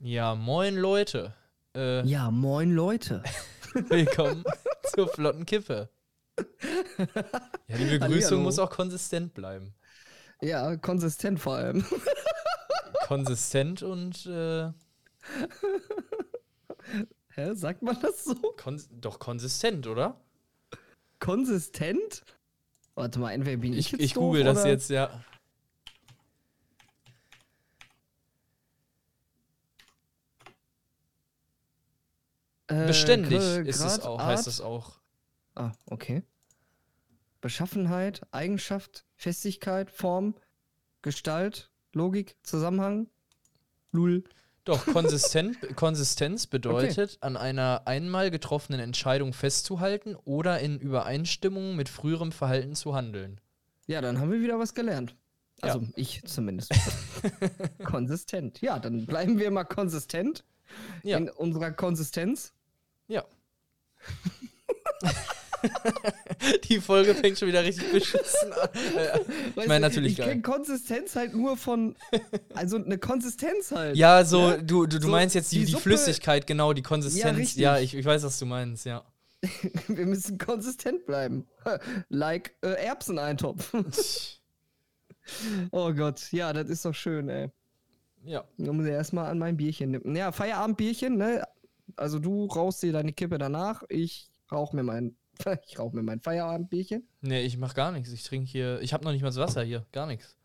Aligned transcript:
Ja, 0.00 0.34
moin 0.34 0.76
Leute. 0.76 1.34
Äh, 1.74 2.04
Ja, 2.06 2.30
moin 2.30 2.72
Leute. 2.72 3.22
willkommen 3.74 4.44
zur 4.94 5.08
flotten 5.08 5.46
Kippe. 5.46 5.88
Ja, 6.38 7.76
die 7.76 7.84
Begrüßung 7.84 8.00
Hallihallo. 8.00 8.40
muss 8.40 8.58
auch 8.58 8.70
konsistent 8.70 9.34
bleiben. 9.34 9.74
Ja, 10.40 10.76
konsistent 10.76 11.38
vor 11.38 11.54
allem. 11.56 11.84
Konsistent 13.06 13.82
und 13.82 14.24
äh, 14.26 14.70
Hä, 17.34 17.54
sagt 17.54 17.82
man 17.82 18.00
das 18.00 18.24
so? 18.24 18.34
kons 18.56 18.88
doch 18.90 19.18
konsistent, 19.18 19.86
oder? 19.86 20.18
Konsistent? 21.18 22.22
Warte 22.94 23.18
mal, 23.20 23.32
entweder 23.32 23.58
bin 23.58 23.72
ich, 23.74 23.78
Ich, 23.86 23.92
jetzt 23.92 24.00
ich 24.02 24.12
doof, 24.14 24.22
google 24.24 24.44
das 24.44 24.60
oder- 24.60 24.68
jetzt, 24.70 24.88
ja. 24.90 25.22
Äh, 32.70 32.86
Beständig 32.86 33.40
ist 33.66 33.80
es 33.80 34.00
auch, 34.00 34.22
heißt 34.22 34.46
es 34.46 34.60
auch. 34.60 35.00
Ah, 35.54 35.72
okay. 35.86 36.22
Beschaffenheit, 37.40 38.22
Eigenschaft, 38.30 39.04
Festigkeit, 39.16 39.90
Form, 39.90 40.34
Gestalt, 41.02 41.70
Logik, 41.92 42.36
Zusammenhang. 42.42 43.08
Lul. 43.92 44.24
Doch, 44.64 44.86
konsistent, 44.92 45.74
Konsistenz 45.74 46.46
bedeutet, 46.46 47.18
an 47.22 47.36
einer 47.36 47.82
einmal 47.86 48.30
getroffenen 48.30 48.80
Entscheidung 48.80 49.32
festzuhalten 49.32 50.14
oder 50.14 50.60
in 50.60 50.78
Übereinstimmung 50.78 51.76
mit 51.76 51.88
früherem 51.88 52.30
Verhalten 52.30 52.74
zu 52.74 52.94
handeln. 52.94 53.40
Ja, 53.86 54.00
dann 54.00 54.20
haben 54.20 54.30
wir 54.30 54.40
wieder 54.40 54.58
was 54.58 54.74
gelernt. 54.74 55.16
Ja. 55.62 55.74
Also 55.74 55.86
ich 55.96 56.22
zumindest. 56.24 56.72
konsistent. 57.84 58.60
Ja, 58.60 58.78
dann 58.78 59.06
bleiben 59.06 59.38
wir 59.38 59.50
mal 59.50 59.64
konsistent 59.64 60.44
Ja. 61.02 61.16
in 61.18 61.28
unserer 61.28 61.72
Konsistenz. 61.72 62.52
Ja. 63.10 63.24
Die 66.64 66.80
Folge 66.80 67.14
fängt 67.14 67.38
schon 67.38 67.48
wieder 67.48 67.62
richtig 67.62 67.92
beschissen 67.92 68.50
an. 68.52 68.68
Ich 69.56 69.66
meine 69.66 69.80
natürlich 69.80 70.18
Ich 70.18 70.24
kenne 70.24 70.40
Konsistenz 70.40 71.14
halt 71.16 71.34
nur 71.34 71.58
von. 71.58 71.96
Also 72.54 72.76
eine 72.76 72.96
Konsistenz 72.96 73.70
halt. 73.70 73.94
Ja, 73.96 74.24
so, 74.24 74.50
Ne? 74.50 74.62
du, 74.62 74.86
du, 74.86 74.98
du 74.98 75.02
So, 75.06 75.08
meinst 75.08 75.34
jetzt 75.34 75.52
die, 75.52 75.66
die 75.66 75.74
die, 75.74 75.80
Flüssigkeit, 75.80 76.46
genau, 76.46 76.72
die 76.72 76.80
Konsistenz. 76.82 77.36
richtig. 77.36 77.60
Ja, 77.62 77.78
ich, 77.78 77.94
ich 77.94 78.04
weiß, 78.06 78.22
was 78.22 78.38
du 78.38 78.46
meinst, 78.46 78.86
ja. 78.86 79.04
Wir 79.88 80.06
müssen 80.06 80.38
konsistent 80.38 81.04
bleiben. 81.04 81.46
like 82.08 82.54
äh, 82.62 82.82
Erbseneintopf. 82.86 83.74
oh 85.72 85.92
Gott, 85.92 86.32
ja, 86.32 86.52
das 86.54 86.70
ist 86.70 86.84
doch 86.86 86.94
schön, 86.94 87.28
ey. 87.28 87.50
Ja. 88.24 88.44
Da 88.56 88.72
muss 88.72 88.86
ich 88.86 88.92
erstmal 88.92 89.26
an 89.30 89.38
mein 89.38 89.56
Bierchen 89.58 89.90
nehmen. 89.90 90.16
Ja, 90.16 90.32
Feierabendbierchen, 90.32 91.16
ne? 91.18 91.42
Also 92.00 92.18
du 92.18 92.46
rauchst 92.46 92.82
dir 92.82 92.92
deine 92.92 93.12
Kippe 93.12 93.36
danach, 93.36 93.82
ich 93.90 94.30
rauch 94.50 94.72
mir 94.72 94.82
mein, 94.82 95.16
ich 95.66 95.78
rauch 95.78 95.92
mir 95.92 96.02
mein 96.02 96.20
Feierabendbierchen. 96.20 97.06
Nee, 97.20 97.42
ich 97.42 97.58
mach 97.58 97.74
gar 97.74 97.92
nichts. 97.92 98.10
Ich 98.10 98.22
trinke 98.22 98.50
hier. 98.50 98.80
Ich 98.80 98.94
habe 98.94 99.04
noch 99.04 99.12
nicht 99.12 99.20
mal 99.20 99.28
das 99.28 99.36
Wasser 99.36 99.62
hier. 99.62 99.84
Gar 99.92 100.06
nichts. 100.06 100.36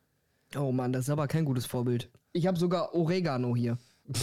Oh 0.57 0.73
Mann, 0.73 0.91
das 0.91 1.05
ist 1.05 1.09
aber 1.09 1.27
kein 1.27 1.45
gutes 1.45 1.65
Vorbild. 1.65 2.09
Ich 2.33 2.45
habe 2.45 2.57
sogar 2.59 2.93
Oregano 2.93 3.55
hier. 3.55 3.77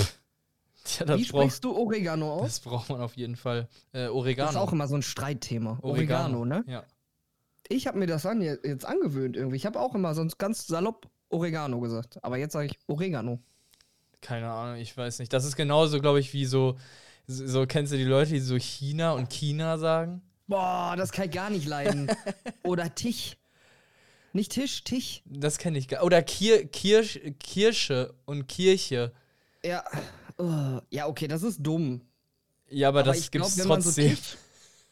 Ja, 0.98 1.06
das 1.06 1.20
Wie 1.20 1.24
sprichst 1.24 1.62
du 1.62 1.76
Oregano 1.76 2.32
aus? 2.34 2.42
das 2.42 2.60
braucht 2.60 2.88
man 2.90 3.00
auf 3.00 3.16
jeden 3.16 3.36
Fall. 3.36 3.68
Äh, 3.92 4.06
Das 4.06 4.10
Oregano. 4.10 4.50
ist 4.50 4.56
auch 4.56 4.72
immer 4.72 4.88
so 4.88 4.96
ein 4.96 5.02
Streitthema. 5.02 5.78
Oregano, 5.80 6.44
ne? 6.44 6.64
Ja. 6.66 6.82
Ich 7.68 7.86
habe 7.86 8.00
mir 8.00 8.08
das 8.08 8.26
an, 8.26 8.42
jetzt 8.42 8.84
angewöhnt 8.84 9.36
irgendwie. 9.36 9.56
Ich 9.56 9.64
habe 9.64 9.78
auch 9.78 9.94
immer 9.94 10.12
sonst 10.16 10.38
ganz 10.38 10.66
salopp 10.66 11.08
Oregano 11.28 11.78
gesagt. 11.78 12.18
Aber 12.24 12.36
jetzt 12.36 12.52
sage 12.52 12.66
ich 12.66 12.78
Oregano. 12.88 13.38
Keine 14.20 14.50
Ahnung, 14.50 14.80
ich 14.80 14.96
weiß 14.96 15.20
nicht. 15.20 15.32
Das 15.32 15.44
ist 15.44 15.54
genauso, 15.54 16.00
glaube 16.00 16.18
ich, 16.18 16.32
wie 16.32 16.46
so, 16.46 16.76
so, 17.26 17.46
so. 17.46 17.66
Kennst 17.66 17.92
du 17.92 17.96
die 17.96 18.04
Leute, 18.04 18.32
die 18.32 18.40
so 18.40 18.56
China 18.56 19.12
und 19.12 19.30
China 19.30 19.78
sagen? 19.78 20.22
Boah, 20.46 20.94
das 20.96 21.12
kann 21.12 21.26
ich 21.26 21.32
gar 21.32 21.50
nicht 21.50 21.66
leiden. 21.66 22.10
Oder 22.62 22.94
Tisch. 22.94 23.36
Nicht 24.32 24.52
Tisch, 24.52 24.82
Tisch. 24.84 25.22
Das 25.26 25.58
kenne 25.58 25.78
ich 25.78 25.88
gar 25.88 26.02
Oder 26.04 26.22
Kir 26.22 26.66
Kirsch 26.66 27.20
Kirsche 27.38 28.14
und 28.24 28.48
Kirche. 28.48 29.12
Ja. 29.64 29.84
Oh, 30.38 30.80
ja, 30.90 31.06
okay, 31.06 31.28
das 31.28 31.42
ist 31.42 31.58
dumm. 31.62 32.02
Ja, 32.68 32.88
aber, 32.88 33.02
das 33.02 33.18
ich 33.18 33.30
gibt's 33.30 33.54
glaub, 33.54 33.64
wenn 33.64 33.68
man 33.68 33.82
so 33.82 33.90
trotzdem. 33.90 34.16
Tisch, 34.16 34.36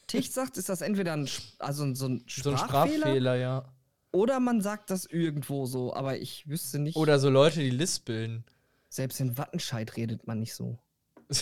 Tisch 0.07 0.31
sagt, 0.31 0.57
ist 0.59 0.69
das 0.69 0.83
entweder 0.83 1.15
ein, 1.15 1.29
also 1.59 1.95
so 1.95 2.09
ein 2.09 2.25
so 2.27 2.51
ein 2.51 2.59
Sprachfehler, 2.59 2.59
Sprachfehler, 2.59 3.37
ja. 3.37 3.73
oder 4.13 4.39
man 4.39 4.61
sagt 4.61 4.91
das 4.91 5.07
irgendwo 5.07 5.67
so, 5.67 5.95
aber 5.95 6.19
ich 6.19 6.47
wüsste 6.47 6.79
nicht. 6.79 6.97
Oder 6.97 7.19
so 7.19 7.31
Leute, 7.31 7.61
die 7.61 7.71
lispeln. 7.71 8.45
selbst 8.91 9.21
in 9.21 9.39
Wattenscheid 9.39 9.97
redet 9.97 10.27
man 10.27 10.41
nicht 10.41 10.55
so. 10.55 10.79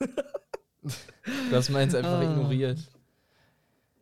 Du 1.50 1.56
hast 1.56 1.68
meins 1.70 1.94
einfach 1.94 2.18
Ah. 2.18 2.22
ignoriert. 2.22 2.78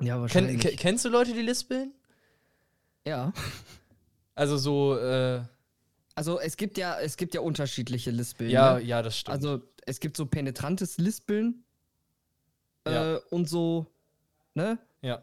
Ja, 0.00 0.14
Ken, 0.14 0.20
wahrscheinlich. 0.22 0.60
ke- 0.62 0.76
kennst 0.76 1.04
du 1.04 1.08
Leute, 1.10 1.32
die 1.34 1.42
lispeln? 1.42 1.92
ja. 3.04 3.32
Also 4.34 4.56
so, 4.56 4.97
äh, 4.97 5.42
Also 6.14 6.41
es 6.41 6.56
gibt 6.56 6.78
ja, 6.78 6.98
es 6.98 7.19
gibt 7.19 7.34
ja 7.34 7.42
unterschiedliche 7.42 8.10
Lispeln. 8.10 8.48
ja, 8.50 8.75
ne? 8.78 8.82
ja, 8.82 9.03
das 9.03 9.19
stimmt. 9.19 9.34
Also 9.34 9.62
es 9.84 10.00
gibt 10.00 10.16
so 10.16 10.25
penetrantes 10.25 10.97
Lispeln 10.97 11.62
Ja. 12.87 13.16
äh, 13.16 13.20
und 13.31 13.48
so, 13.50 13.87
ne? 14.54 14.78
ja. 15.02 15.20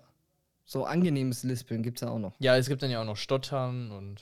So 0.65 0.85
angenehmes 0.85 1.43
Lispeln 1.43 1.81
gibt's 1.81 2.01
ja 2.01 2.09
auch 2.09 2.19
noch. 2.19 2.35
Ja, 2.39 2.57
es 2.57 2.67
gibt 2.67 2.83
dann 2.83 2.91
ja 2.91 3.01
auch 3.01 3.05
noch 3.05 3.17
Stottern 3.17 3.89
und. 3.91 4.21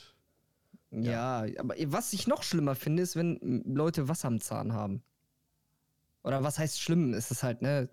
Ja. 0.91 1.45
aber 1.57 1.75
was 1.87 2.13
ich 2.13 2.27
noch 2.27 2.43
schlimmer 2.43 2.75
finde, 2.75 3.03
ist, 3.03 3.17
wenn 3.17 3.63
Leute 3.65 4.07
Wasser 4.07 4.29
am 4.29 4.39
Zahn 4.39 4.71
haben. 4.71 5.03
Oder 6.25 6.43
was 6.43 6.57
heißt 6.57 6.81
schlimm? 6.81 7.13
Ist 7.13 7.29
es 7.29 7.43
halt, 7.43 7.61
ne? 7.61 7.87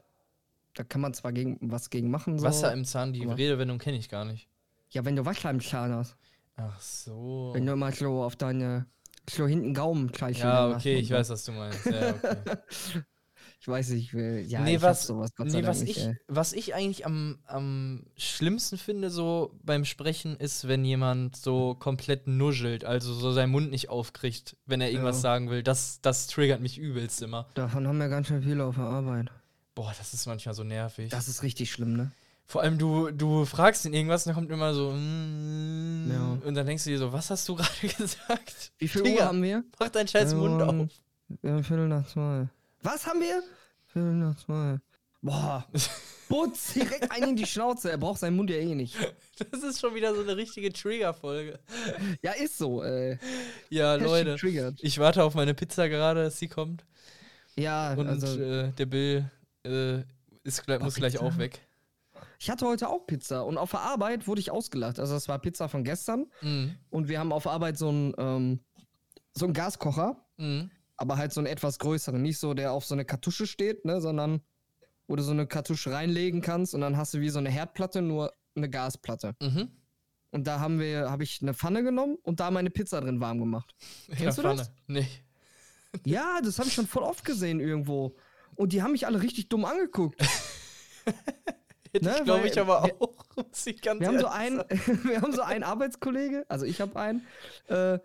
Da 0.74 0.84
kann 0.84 1.02
man 1.02 1.12
zwar 1.12 1.32
gegen, 1.32 1.58
was 1.60 1.90
gegen 1.90 2.10
machen. 2.10 2.38
So. 2.38 2.46
Wasser 2.46 2.72
im 2.72 2.86
Zahn, 2.86 3.12
die 3.12 3.26
Redewendung 3.26 3.78
kenne 3.78 3.98
ich 3.98 4.08
gar 4.08 4.24
nicht. 4.24 4.48
Ja, 4.88 5.04
wenn 5.04 5.16
du 5.16 5.26
Wasser 5.26 5.50
im 5.50 5.60
Zahn 5.60 5.92
hast. 5.92 6.16
Ach 6.56 6.80
so. 6.80 7.50
Wenn 7.54 7.66
du 7.66 7.72
immer 7.72 7.92
so 7.92 8.22
auf 8.22 8.36
deine, 8.36 8.86
so 9.28 9.46
hinten 9.46 9.74
Gaumen 9.74 10.08
gleich 10.08 10.38
Ja, 10.38 10.70
okay, 10.70 10.96
und 10.96 11.02
ich 11.02 11.10
weiß, 11.10 11.28
was 11.28 11.44
du 11.44 11.52
meinst. 11.52 11.84
Ja, 11.84 12.14
okay. 12.14 13.02
Ich 13.62 13.68
weiß 13.68 13.90
nicht, 13.90 14.06
ich 14.06 14.12
will. 14.14 14.44
Ja, 14.48 14.62
nee, 14.62 14.74
ich 14.74 14.82
was, 14.82 15.06
sowas 15.06 15.36
Gott 15.36 15.46
nee, 15.46 15.52
Dank 15.52 15.68
was, 15.68 15.82
nicht, 15.82 15.96
ich, 15.96 16.02
ey. 16.04 16.16
was 16.26 16.52
ich 16.52 16.74
eigentlich 16.74 17.06
am, 17.06 17.38
am 17.46 18.02
schlimmsten 18.16 18.76
finde, 18.76 19.08
so 19.08 19.54
beim 19.62 19.84
Sprechen, 19.84 20.36
ist, 20.36 20.66
wenn 20.66 20.84
jemand 20.84 21.36
so 21.36 21.76
komplett 21.76 22.26
nuschelt, 22.26 22.84
also 22.84 23.14
so 23.14 23.30
seinen 23.30 23.52
Mund 23.52 23.70
nicht 23.70 23.88
aufkriegt, 23.88 24.56
wenn 24.66 24.80
er 24.80 24.90
irgendwas 24.90 25.18
Ja. 25.18 25.22
sagen 25.22 25.48
will. 25.48 25.62
Das, 25.62 26.00
das 26.02 26.26
triggert 26.26 26.60
mich 26.60 26.76
übelst 26.76 27.22
immer. 27.22 27.46
Davon 27.54 27.86
haben 27.86 27.98
wir 27.98 28.08
ganz 28.08 28.26
schön 28.26 28.42
viele 28.42 28.64
auf 28.64 28.74
der 28.74 28.84
Arbeit. 28.84 29.28
Boah, 29.76 29.94
das 29.96 30.12
ist 30.12 30.26
manchmal 30.26 30.56
so 30.56 30.64
nervig. 30.64 31.10
Das 31.10 31.28
ist 31.28 31.44
richtig 31.44 31.70
schlimm, 31.70 31.96
ne? 31.96 32.10
Vor 32.46 32.62
allem, 32.62 32.78
du, 32.78 33.12
du 33.12 33.44
fragst 33.44 33.84
ihn 33.84 33.94
irgendwas 33.94 34.26
und 34.26 34.30
dann 34.30 34.34
kommt 34.42 34.50
immer 34.50 34.74
so, 34.74 34.90
mm, 34.90 36.10
Ja. 36.12 36.38
und 36.44 36.54
dann 36.56 36.66
denkst 36.66 36.82
du 36.82 36.90
dir 36.90 36.98
so, 36.98 37.12
was 37.12 37.30
hast 37.30 37.48
du 37.48 37.54
gerade 37.56 37.70
gesagt? 37.96 38.72
Wie 38.78 38.88
viel 38.88 39.04
Digga, 39.04 39.20
Uhr 39.22 39.28
haben 39.28 39.42
wir? 39.44 39.62
Mach 39.78 39.88
deinen 39.88 40.08
scheiß 40.08 40.34
Mund 40.34 40.60
Ähm, 40.60 40.80
auf. 40.80 40.88
Ja, 41.44 41.62
Viertel 41.62 41.86
nach 41.86 42.08
zwei. 42.08 42.48
Was 42.82 43.06
haben 43.06 43.20
wir? 43.20 43.42
Viertel 43.86 44.12
nach 44.14 44.36
zwei. 44.36 44.78
Boah. 45.20 45.66
Putz, 46.28 46.72
direkt 46.72 47.10
einen 47.12 47.30
in 47.30 47.36
die 47.36 47.46
Schnauze. 47.46 47.90
Er 47.90 47.98
braucht 47.98 48.20
seinen 48.20 48.36
Mund 48.36 48.50
ja 48.50 48.56
eh 48.56 48.74
nicht. 48.74 48.96
Das 49.50 49.62
ist 49.62 49.80
schon 49.80 49.94
wieder 49.94 50.14
so 50.14 50.22
eine 50.22 50.36
richtige 50.36 50.72
Trigger-Folge. 50.72 51.58
Ja, 52.22 52.32
ist 52.32 52.58
so, 52.58 52.82
ey. 52.82 53.18
Ja, 53.70 53.94
Leute. 53.96 54.36
Triggered. 54.36 54.78
Ich 54.82 54.98
warte 54.98 55.22
auf 55.22 55.34
meine 55.34 55.54
Pizza 55.54 55.88
gerade, 55.88 56.24
dass 56.24 56.38
sie 56.38 56.48
kommt. 56.48 56.84
Ja, 57.56 57.92
Und 57.94 58.08
also. 58.08 58.40
äh, 58.40 58.72
der 58.72 58.86
Bill 58.86 59.30
äh, 59.64 60.00
ist, 60.42 60.64
gleich- 60.64 60.80
muss 60.80 60.94
gleich 60.94 61.12
Pizza? 61.14 61.24
auch 61.24 61.36
weg. 61.38 61.60
Ich 62.38 62.50
hatte 62.50 62.66
heute 62.66 62.88
auch 62.88 63.06
Pizza 63.06 63.44
und 63.44 63.58
auf 63.58 63.70
der 63.70 63.80
Arbeit 63.80 64.26
wurde 64.26 64.40
ich 64.40 64.50
ausgelacht. 64.50 64.98
Also, 64.98 65.14
das 65.14 65.28
war 65.28 65.38
Pizza 65.38 65.68
von 65.68 65.84
gestern 65.84 66.26
Mhm. 66.40 66.74
und 66.90 67.08
wir 67.08 67.20
haben 67.20 67.32
auf 67.32 67.46
Arbeit 67.46 67.78
so 67.78 67.88
einen, 67.90 68.14
ähm, 68.18 68.60
so 69.34 69.44
einen 69.44 69.54
Gaskocher, 69.54 70.16
Mhm. 70.38 70.70
Aber 71.02 71.16
halt 71.16 71.32
so 71.32 71.40
einen 71.40 71.48
etwas 71.48 71.80
größeren. 71.80 72.22
Nicht 72.22 72.38
so, 72.38 72.54
der 72.54 72.70
auf 72.70 72.84
so 72.84 72.94
eine 72.94 73.04
Kartusche 73.04 73.48
steht, 73.48 73.84
ne, 73.84 74.00
sondern 74.00 74.40
wo 75.08 75.16
du 75.16 75.22
so 75.24 75.32
eine 75.32 75.48
Kartusche 75.48 75.90
reinlegen 75.90 76.40
kannst 76.42 76.76
und 76.76 76.80
dann 76.80 76.96
hast 76.96 77.12
du 77.12 77.20
wie 77.20 77.28
so 77.28 77.40
eine 77.40 77.50
Herdplatte, 77.50 78.02
nur 78.02 78.32
eine 78.54 78.70
Gasplatte. 78.70 79.34
Mhm. 79.42 79.68
Und 80.30 80.46
da 80.46 80.60
haben 80.60 80.78
wir, 80.78 81.10
habe 81.10 81.24
ich 81.24 81.42
eine 81.42 81.54
Pfanne 81.54 81.82
genommen 81.82 82.18
und 82.22 82.38
da 82.38 82.52
meine 82.52 82.70
Pizza 82.70 83.00
drin 83.00 83.20
warm 83.20 83.40
gemacht. 83.40 83.74
Kennst 84.16 84.38
ja, 84.38 84.42
du 84.44 84.56
das? 84.56 84.68
Pfanne. 84.68 84.76
Nee. 84.86 85.06
Ja, 86.06 86.40
das 86.42 86.58
habe 86.58 86.68
ich 86.68 86.74
schon 86.74 86.86
voll 86.86 87.02
oft 87.02 87.22
gesehen 87.22 87.60
irgendwo. 87.60 88.16
Und 88.54 88.72
die 88.72 88.80
haben 88.82 88.92
mich 88.92 89.06
alle 89.06 89.20
richtig 89.20 89.50
dumm 89.50 89.66
angeguckt. 89.66 90.18
Hätte 91.92 92.06
Ne, 92.06 92.14
ich, 92.18 92.24
glaube 92.24 92.46
ich, 92.48 92.58
aber 92.58 92.84
wir- 92.84 93.02
auch. 93.02 93.26
Ganz 93.82 94.00
Wir 94.00 94.08
haben 94.08 94.18
so 94.18 94.26
einen, 94.26 94.62
wir 95.04 95.20
haben 95.20 95.32
so 95.32 95.42
einen 95.42 95.64
Arbeitskollege, 95.64 96.46
also 96.48 96.64
ich 96.64 96.80
habe 96.80 96.98
einen, 96.98 97.26
äh, 97.68 97.98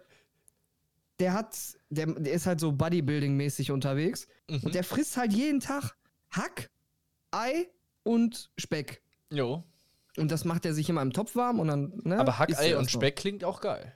der 1.20 1.34
hat, 1.34 1.58
der, 1.90 2.08
der 2.08 2.34
ist 2.34 2.46
halt 2.46 2.60
so 2.60 2.70
Bodybuilding-mäßig 2.72 3.72
unterwegs 3.72 4.28
Mhm. 4.50 4.62
und 4.64 4.76
der 4.76 4.84
frisst 4.84 5.18
halt 5.18 5.34
jeden 5.34 5.60
Tag 5.60 5.96
Hack, 6.30 6.70
Ei 7.32 7.68
und 8.04 8.50
Speck. 8.58 9.02
Jo. 9.32 9.64
Und 10.18 10.32
das 10.32 10.46
macht 10.46 10.66
er 10.66 10.74
sich 10.74 10.90
immer 10.90 11.02
im 11.02 11.14
Topf 11.14 11.36
warm 11.36 11.60
und 11.60 11.68
dann. 11.68 12.02
Ne, 12.04 12.18
Aber 12.20 12.32
isst 12.32 12.40
Hackei 12.40 12.70
er 12.72 12.80
und 12.80 12.86
das 12.86 12.94
noch. 12.94 13.02
Speck 13.02 13.16
klingt 13.18 13.44
auch 13.44 13.62
geil. 13.62 13.94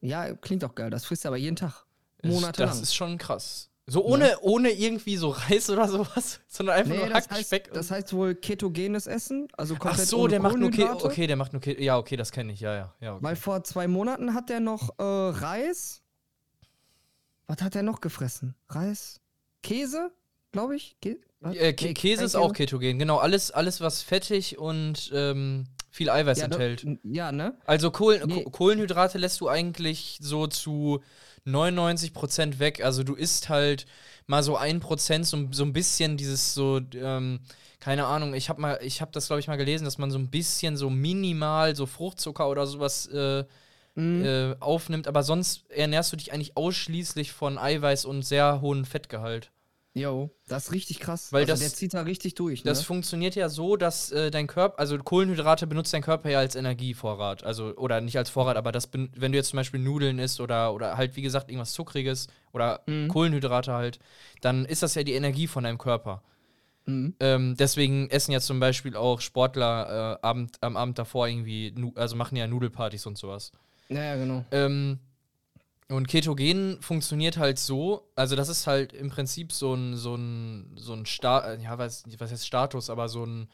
Ja, 0.00 0.34
klingt 0.34 0.64
auch 0.64 0.74
geil. 0.74 0.90
Das 0.90 1.04
frisst 1.04 1.24
er 1.24 1.30
aber 1.30 1.36
jeden 1.36 1.56
Tag. 1.56 1.84
Monatelang. 2.22 2.70
Das 2.70 2.80
ist 2.80 2.94
schon 2.94 3.18
krass. 3.18 3.70
So 3.90 4.04
ohne, 4.04 4.24
ne? 4.24 4.38
ohne 4.42 4.70
irgendwie 4.70 5.16
so 5.16 5.30
Reis 5.30 5.70
oder 5.70 5.88
sowas, 5.88 6.40
sondern 6.48 6.76
einfach 6.76 6.92
nee, 6.92 7.06
nur 7.06 7.14
Hackspeck. 7.14 7.68
Heißt, 7.68 7.76
das 7.76 7.90
heißt 7.90 8.12
wohl 8.12 8.34
ketogenes 8.34 9.06
Essen, 9.06 9.48
also 9.56 9.76
komplett 9.76 10.02
Ach 10.02 10.10
so, 10.10 10.28
der 10.28 10.40
macht 10.40 10.58
nur 10.58 10.70
Ke 10.70 10.90
okay, 10.90 11.26
der 11.26 11.36
macht 11.36 11.54
nur 11.54 11.62
Ke 11.62 11.82
ja, 11.82 11.96
okay, 11.96 12.16
das 12.16 12.30
kenne 12.30 12.52
ich, 12.52 12.60
ja, 12.60 12.74
ja, 12.74 12.94
ja. 13.00 13.14
Okay. 13.14 13.24
Weil 13.24 13.36
vor 13.36 13.64
zwei 13.64 13.88
Monaten 13.88 14.34
hat 14.34 14.50
der 14.50 14.60
noch 14.60 14.98
äh, 14.98 15.02
Reis. 15.02 16.02
Was 17.48 17.62
hat 17.62 17.74
er 17.74 17.82
noch 17.82 18.00
gefressen? 18.00 18.54
Reis, 18.68 19.20
Käse, 19.62 20.12
glaube 20.52 20.76
ich. 20.76 20.96
Ke 21.00 21.18
äh, 21.42 21.72
Kä 21.72 21.94
Käse 21.94 22.24
ist 22.24 22.34
auch 22.34 22.52
ketogen, 22.52 22.98
genau. 22.98 23.16
Alles, 23.18 23.50
alles 23.50 23.80
was 23.80 24.02
fettig 24.02 24.58
und 24.58 25.10
ähm, 25.14 25.66
viel 25.90 26.10
Eiweiß 26.10 26.38
ja, 26.38 26.44
enthält. 26.44 26.86
Ja, 27.02 27.32
ne? 27.32 27.56
Also 27.64 27.90
Kohlen 27.90 28.22
nee. 28.26 28.44
Kohlenhydrate 28.44 29.18
lässt 29.18 29.40
du 29.40 29.48
eigentlich 29.48 30.18
so 30.20 30.46
zu 30.46 31.00
99 31.44 32.12
Prozent 32.12 32.58
weg. 32.58 32.84
Also 32.84 33.02
du 33.02 33.14
isst 33.14 33.48
halt 33.48 33.86
mal 34.26 34.42
so 34.42 34.56
ein 34.56 34.80
Prozent, 34.80 35.26
so, 35.26 35.48
so 35.50 35.64
ein 35.64 35.72
bisschen 35.72 36.18
dieses 36.18 36.52
so, 36.52 36.80
ähm, 36.94 37.40
keine 37.80 38.06
Ahnung, 38.06 38.34
ich 38.34 38.50
habe 38.50 38.60
mal, 38.60 38.78
ich 38.82 39.00
habe 39.00 39.12
das 39.12 39.28
glaube 39.28 39.40
ich 39.40 39.48
mal 39.48 39.56
gelesen, 39.56 39.86
dass 39.86 39.96
man 39.96 40.10
so 40.10 40.18
ein 40.18 40.28
bisschen 40.28 40.76
so 40.76 40.90
minimal 40.90 41.74
so 41.74 41.86
Fruchtzucker 41.86 42.48
oder 42.48 42.66
sowas 42.66 43.06
äh, 43.06 43.44
mhm. 43.98 44.24
äh, 44.24 44.56
aufnimmt, 44.60 45.08
aber 45.08 45.22
sonst 45.22 45.70
ernährst 45.70 46.12
du 46.12 46.16
dich 46.16 46.32
eigentlich 46.32 46.56
ausschließlich 46.56 47.32
von 47.32 47.58
Eiweiß 47.58 48.04
und 48.04 48.22
sehr 48.22 48.60
hohem 48.60 48.84
Fettgehalt. 48.84 49.50
Jo, 49.94 50.30
das 50.46 50.66
ist 50.66 50.72
richtig 50.72 51.00
krass. 51.00 51.32
Weil 51.32 51.40
also 51.40 51.54
das, 51.54 51.60
der 51.60 51.70
zieht 51.70 51.94
da 51.94 52.02
richtig 52.02 52.34
durch. 52.34 52.62
Ne? 52.62 52.68
Das 52.68 52.82
funktioniert 52.82 53.34
ja 53.34 53.48
so, 53.48 53.76
dass 53.76 54.12
äh, 54.12 54.30
dein 54.30 54.46
Körper, 54.46 54.78
also 54.78 54.96
Kohlenhydrate 54.96 55.66
benutzt 55.66 55.92
dein 55.92 56.02
Körper 56.02 56.30
ja 56.30 56.38
als 56.38 56.54
Energievorrat. 56.54 57.42
Also, 57.42 57.74
oder 57.76 58.00
nicht 58.00 58.16
als 58.16 58.30
Vorrat, 58.30 58.56
aber 58.56 58.70
das, 58.70 58.90
wenn 58.92 59.32
du 59.32 59.38
jetzt 59.38 59.48
zum 59.48 59.56
Beispiel 59.56 59.80
Nudeln 59.80 60.20
isst 60.20 60.40
oder, 60.40 60.72
oder 60.72 60.96
halt, 60.96 61.16
wie 61.16 61.22
gesagt, 61.22 61.50
irgendwas 61.50 61.72
Zuckriges 61.72 62.28
oder 62.52 62.82
mhm. 62.86 63.08
Kohlenhydrate 63.08 63.72
halt, 63.72 63.98
dann 64.40 64.64
ist 64.66 64.82
das 64.84 64.94
ja 64.94 65.02
die 65.02 65.14
Energie 65.14 65.48
von 65.48 65.64
deinem 65.64 65.78
Körper. 65.78 66.22
Mhm. 66.86 67.14
Ähm, 67.18 67.56
deswegen 67.58 68.08
essen 68.10 68.30
ja 68.30 68.40
zum 68.40 68.60
Beispiel 68.60 68.94
auch 68.94 69.20
Sportler 69.20 70.18
äh, 70.22 70.26
Abend, 70.26 70.58
am 70.60 70.76
Abend 70.76 70.98
davor 70.98 71.26
irgendwie, 71.26 71.74
also 71.96 72.14
machen 72.14 72.36
ja 72.36 72.46
Nudelpartys 72.46 73.06
und 73.06 73.18
sowas. 73.18 73.50
Ja, 73.88 74.02
ja 74.02 74.16
genau. 74.16 74.44
Ähm, 74.50 74.98
und 75.88 76.06
Ketogen 76.06 76.78
funktioniert 76.82 77.38
halt 77.38 77.58
so, 77.58 78.10
also 78.14 78.36
das 78.36 78.48
ist 78.48 78.66
halt 78.66 78.92
im 78.92 79.08
Prinzip 79.08 79.52
so 79.52 79.74
ein, 79.74 79.96
so 79.96 80.16
ein, 80.16 80.72
so 80.76 80.92
ein 80.92 81.06
Sta 81.06 81.54
ja, 81.54 81.78
was, 81.78 82.04
was 82.18 82.30
heißt 82.30 82.46
Status, 82.46 82.90
aber 82.90 83.08
so 83.08 83.24
ein 83.24 83.48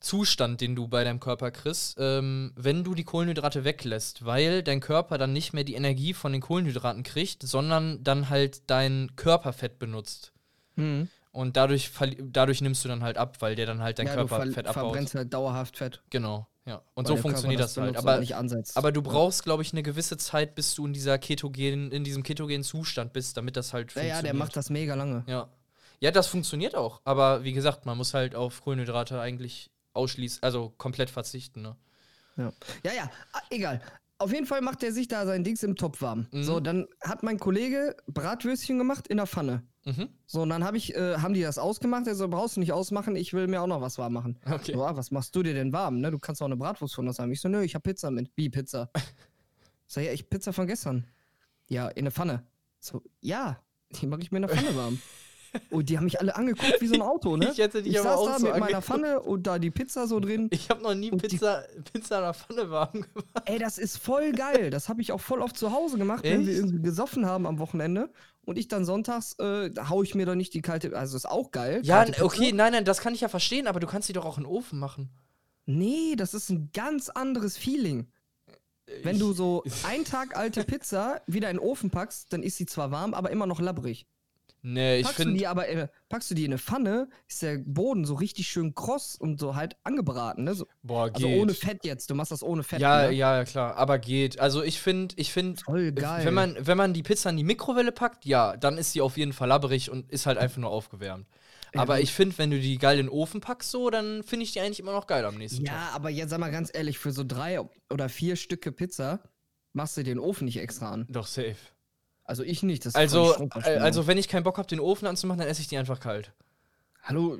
Zustand, 0.00 0.60
den 0.60 0.76
du 0.76 0.86
bei 0.86 1.02
deinem 1.02 1.18
Körper 1.18 1.50
kriegst, 1.50 1.96
ähm, 1.98 2.52
wenn 2.56 2.84
du 2.84 2.94
die 2.94 3.04
Kohlenhydrate 3.04 3.64
weglässt, 3.64 4.24
weil 4.24 4.62
dein 4.62 4.80
Körper 4.80 5.18
dann 5.18 5.32
nicht 5.32 5.54
mehr 5.54 5.64
die 5.64 5.74
Energie 5.74 6.12
von 6.12 6.32
den 6.32 6.40
Kohlenhydraten 6.40 7.02
kriegt, 7.02 7.42
sondern 7.42 8.04
dann 8.04 8.28
halt 8.28 8.70
dein 8.70 9.16
Körperfett 9.16 9.78
benutzt. 9.78 10.32
Mhm. 10.76 11.08
Und 11.32 11.56
dadurch, 11.56 11.90
dadurch 12.20 12.60
nimmst 12.60 12.84
du 12.84 12.88
dann 12.88 13.02
halt 13.02 13.16
ab, 13.16 13.36
weil 13.40 13.54
der 13.54 13.66
dann 13.66 13.82
halt 13.82 13.98
dein 13.98 14.06
ja, 14.06 14.14
Körperfett 14.14 14.66
abbaut. 14.66 14.76
Du 14.76 14.88
verbrennst 14.88 15.14
halt 15.14 15.32
dauerhaft 15.32 15.76
Fett. 15.76 16.02
Genau. 16.10 16.46
Ja, 16.68 16.82
und 16.92 17.08
so 17.08 17.16
funktioniert 17.16 17.60
das, 17.60 17.72
das 17.72 17.82
halt. 17.82 17.96
Aber, 17.96 18.22
aber 18.74 18.92
du 18.92 19.00
brauchst, 19.00 19.42
glaube 19.42 19.62
ich, 19.62 19.72
eine 19.72 19.82
gewisse 19.82 20.18
Zeit, 20.18 20.54
bis 20.54 20.74
du 20.74 20.86
in 20.86 20.92
dieser 20.92 21.18
ketogen, 21.18 21.90
in 21.90 22.04
diesem 22.04 22.22
ketogenen 22.22 22.62
Zustand 22.62 23.14
bist, 23.14 23.38
damit 23.38 23.56
das 23.56 23.72
halt 23.72 23.90
ja, 23.90 23.94
funktioniert. 23.94 24.16
Ja, 24.16 24.22
der 24.22 24.34
macht 24.34 24.54
das 24.54 24.68
mega 24.68 24.94
lange. 24.94 25.24
Ja. 25.26 25.48
Ja, 26.00 26.10
das 26.10 26.26
funktioniert 26.26 26.74
auch. 26.74 27.00
Aber 27.04 27.42
wie 27.42 27.54
gesagt, 27.54 27.86
man 27.86 27.96
muss 27.96 28.12
halt 28.12 28.34
auf 28.34 28.62
Kohlenhydrate 28.62 29.18
eigentlich 29.18 29.70
ausschließen, 29.94 30.42
also 30.42 30.74
komplett 30.76 31.08
verzichten, 31.08 31.62
ne? 31.62 31.76
Ja, 32.36 32.52
ja, 32.84 32.92
ja 32.92 33.10
ah, 33.32 33.40
egal. 33.50 33.80
Auf 34.18 34.32
jeden 34.32 34.46
Fall 34.46 34.60
macht 34.60 34.82
er 34.82 34.92
sich 34.92 35.08
da 35.08 35.24
sein 35.26 35.42
Dings 35.42 35.62
im 35.62 35.74
Topf 35.74 36.02
warm. 36.02 36.26
Mhm. 36.32 36.44
So, 36.44 36.60
dann 36.60 36.86
hat 37.00 37.22
mein 37.22 37.38
Kollege 37.38 37.96
Bratwürstchen 38.06 38.76
gemacht 38.76 39.08
in 39.08 39.16
der 39.16 39.26
Pfanne. 39.26 39.62
Mhm. 39.88 40.08
So, 40.26 40.42
und 40.42 40.50
dann 40.50 40.64
hab 40.64 40.74
ich, 40.74 40.94
äh, 40.94 41.16
haben 41.16 41.32
die 41.32 41.40
das 41.40 41.56
ausgemacht. 41.58 42.06
Er 42.06 42.14
so, 42.14 42.28
brauchst 42.28 42.56
du 42.56 42.60
nicht 42.60 42.72
ausmachen, 42.72 43.16
ich 43.16 43.32
will 43.32 43.46
mir 43.46 43.62
auch 43.62 43.66
noch 43.66 43.80
was 43.80 43.96
warm 43.96 44.12
machen. 44.12 44.38
Okay. 44.44 44.72
So, 44.74 44.84
ah, 44.84 44.94
was 44.96 45.10
machst 45.10 45.34
du 45.34 45.42
dir 45.42 45.54
denn 45.54 45.72
warm? 45.72 46.00
Ne? 46.00 46.10
Du 46.10 46.18
kannst 46.18 46.42
auch 46.42 46.46
eine 46.46 46.56
Bratwurst 46.56 46.94
von 46.94 47.08
uns 47.08 47.18
haben. 47.18 47.32
Ich 47.32 47.40
so, 47.40 47.48
nö, 47.48 47.62
ich 47.62 47.74
hab 47.74 47.82
Pizza 47.82 48.10
mit. 48.10 48.30
Wie 48.36 48.50
Pizza? 48.50 48.90
Sag 49.86 50.04
ja, 50.04 50.12
ich 50.12 50.28
Pizza 50.28 50.52
von 50.52 50.66
gestern. 50.66 51.06
Ja, 51.68 51.88
in 51.88 52.04
der 52.04 52.12
Pfanne. 52.12 52.44
So, 52.80 53.02
ja, 53.20 53.58
die 53.90 54.06
mache 54.06 54.20
ich 54.20 54.30
mir 54.30 54.38
in 54.38 54.46
der 54.46 54.54
Pfanne 54.54 54.76
warm. 54.76 54.98
Und 55.70 55.88
die 55.88 55.96
haben 55.96 56.04
mich 56.04 56.20
alle 56.20 56.36
angeguckt 56.36 56.78
wie 56.80 56.86
so 56.86 56.94
ein 56.94 57.02
Auto, 57.02 57.36
ne? 57.38 57.48
Ich 57.52 57.58
hätte 57.58 57.82
dich 57.82 57.94
ich 57.94 58.00
aber 58.00 58.10
saß 58.10 58.18
auch 58.18 58.26
da 58.26 58.38
so 58.38 58.44
mit 58.44 58.54
angeguckt. 58.54 58.70
meiner 58.70 58.82
Pfanne 58.82 59.20
und 59.20 59.46
da 59.46 59.58
die 59.58 59.70
Pizza 59.70 60.06
so 60.06 60.20
drin. 60.20 60.48
Ich 60.50 60.68
habe 60.68 60.82
noch 60.82 60.94
nie 60.94 61.10
Pizza, 61.10 61.64
Pizza 61.90 62.18
in 62.18 62.22
der 62.24 62.34
Pfanne 62.34 62.70
warm 62.70 62.92
gemacht. 62.92 63.42
Ey, 63.46 63.58
das 63.58 63.78
ist 63.78 63.96
voll 63.96 64.32
geil. 64.32 64.68
Das 64.68 64.90
habe 64.90 65.00
ich 65.00 65.10
auch 65.10 65.20
voll 65.20 65.40
oft 65.40 65.56
zu 65.56 65.72
Hause 65.72 65.96
gemacht, 65.96 66.22
Echt? 66.22 66.34
wenn 66.34 66.46
wir 66.46 66.54
irgendwie 66.54 66.82
gesoffen 66.82 67.24
haben 67.24 67.46
am 67.46 67.58
Wochenende. 67.58 68.10
Und 68.48 68.56
ich 68.56 68.66
dann 68.66 68.86
sonntags, 68.86 69.34
äh, 69.34 69.70
da 69.70 69.90
haue 69.90 70.02
ich 70.06 70.14
mir 70.14 70.24
doch 70.24 70.34
nicht 70.34 70.54
die 70.54 70.62
kalte, 70.62 70.96
also 70.96 71.18
ist 71.18 71.28
auch 71.28 71.50
geil. 71.50 71.82
Ja, 71.84 72.06
okay, 72.22 72.50
nein, 72.52 72.72
nein, 72.72 72.86
das 72.86 73.00
kann 73.00 73.12
ich 73.12 73.20
ja 73.20 73.28
verstehen, 73.28 73.66
aber 73.66 73.78
du 73.78 73.86
kannst 73.86 74.08
die 74.08 74.14
doch 74.14 74.24
auch 74.24 74.38
in 74.38 74.44
den 74.44 74.50
Ofen 74.50 74.78
machen. 74.78 75.10
Nee, 75.66 76.14
das 76.16 76.32
ist 76.32 76.48
ein 76.48 76.70
ganz 76.72 77.10
anderes 77.10 77.58
Feeling. 77.58 78.10
Wenn 79.02 79.18
du 79.18 79.34
so 79.34 79.64
ein 79.86 80.06
Tag 80.06 80.34
alte 80.34 80.64
Pizza 80.64 81.20
wieder 81.26 81.50
in 81.50 81.58
den 81.58 81.62
Ofen 81.62 81.90
packst, 81.90 82.32
dann 82.32 82.42
ist 82.42 82.56
sie 82.56 82.64
zwar 82.64 82.90
warm, 82.90 83.12
aber 83.12 83.30
immer 83.30 83.46
noch 83.46 83.60
labbrig. 83.60 84.06
Nee, 84.62 84.98
ich 84.98 85.08
finde. 85.08 85.38
die 85.38 85.46
aber, 85.46 85.68
äh, 85.68 85.88
packst 86.08 86.30
du 86.30 86.34
die 86.34 86.44
in 86.44 86.52
eine 86.52 86.58
Pfanne, 86.58 87.08
ist 87.28 87.42
der 87.42 87.58
Boden 87.58 88.04
so 88.04 88.14
richtig 88.14 88.48
schön 88.48 88.74
kross 88.74 89.14
und 89.14 89.38
so 89.38 89.54
halt 89.54 89.76
angebraten, 89.84 90.44
ne? 90.44 90.54
So, 90.54 90.66
Boah, 90.82 91.10
geht. 91.10 91.24
Also 91.24 91.28
ohne 91.28 91.54
Fett 91.54 91.84
jetzt, 91.84 92.10
du 92.10 92.14
machst 92.14 92.32
das 92.32 92.42
ohne 92.42 92.62
Fett. 92.62 92.80
Ja, 92.80 93.06
ne? 93.06 93.12
ja, 93.12 93.44
klar, 93.44 93.76
aber 93.76 93.98
geht. 93.98 94.40
Also 94.40 94.62
ich 94.62 94.80
finde, 94.80 95.14
ich 95.16 95.32
finde, 95.32 95.62
wenn 95.66 96.34
man, 96.34 96.56
wenn 96.60 96.76
man 96.76 96.92
die 96.92 97.02
Pizza 97.02 97.30
in 97.30 97.36
die 97.36 97.44
Mikrowelle 97.44 97.92
packt, 97.92 98.24
ja, 98.24 98.56
dann 98.56 98.78
ist 98.78 98.92
sie 98.92 99.00
auf 99.00 99.16
jeden 99.16 99.32
Fall 99.32 99.48
labberig 99.48 99.90
und 99.90 100.10
ist 100.10 100.26
halt 100.26 100.38
einfach 100.38 100.58
nur 100.58 100.70
aufgewärmt. 100.70 101.26
Ja, 101.74 101.82
aber 101.82 102.00
ich 102.00 102.12
finde, 102.12 102.36
wenn 102.38 102.50
du 102.50 102.58
die 102.58 102.78
geil 102.78 102.98
in 102.98 103.06
den 103.06 103.12
Ofen 103.12 103.40
packst, 103.40 103.70
so, 103.70 103.90
dann 103.90 104.22
finde 104.22 104.44
ich 104.44 104.52
die 104.52 104.60
eigentlich 104.60 104.80
immer 104.80 104.92
noch 104.92 105.06
geil 105.06 105.24
am 105.24 105.36
nächsten 105.36 105.64
ja, 105.64 105.72
Tag. 105.72 105.80
Ja, 105.80 105.94
aber 105.94 106.10
jetzt 106.10 106.30
sag 106.30 106.40
mal 106.40 106.50
ganz 106.50 106.70
ehrlich, 106.72 106.98
für 106.98 107.12
so 107.12 107.24
drei 107.24 107.60
oder 107.90 108.08
vier 108.08 108.36
Stücke 108.36 108.72
Pizza 108.72 109.20
machst 109.72 109.96
du 109.96 110.02
den 110.02 110.18
Ofen 110.18 110.46
nicht 110.46 110.58
extra 110.58 110.90
an. 110.90 111.06
Doch, 111.10 111.26
safe. 111.26 111.56
Also 112.28 112.42
ich 112.42 112.62
nicht. 112.62 112.84
Das 112.84 112.94
also, 112.94 113.48
äh, 113.64 113.78
also 113.78 114.06
wenn 114.06 114.18
ich 114.18 114.28
keinen 114.28 114.42
Bock 114.42 114.58
habe, 114.58 114.68
den 114.68 114.80
Ofen 114.80 115.08
anzumachen, 115.08 115.40
dann 115.40 115.48
esse 115.48 115.62
ich 115.62 115.68
die 115.68 115.78
einfach 115.78 115.98
kalt. 115.98 116.30
Hallo, 117.02 117.38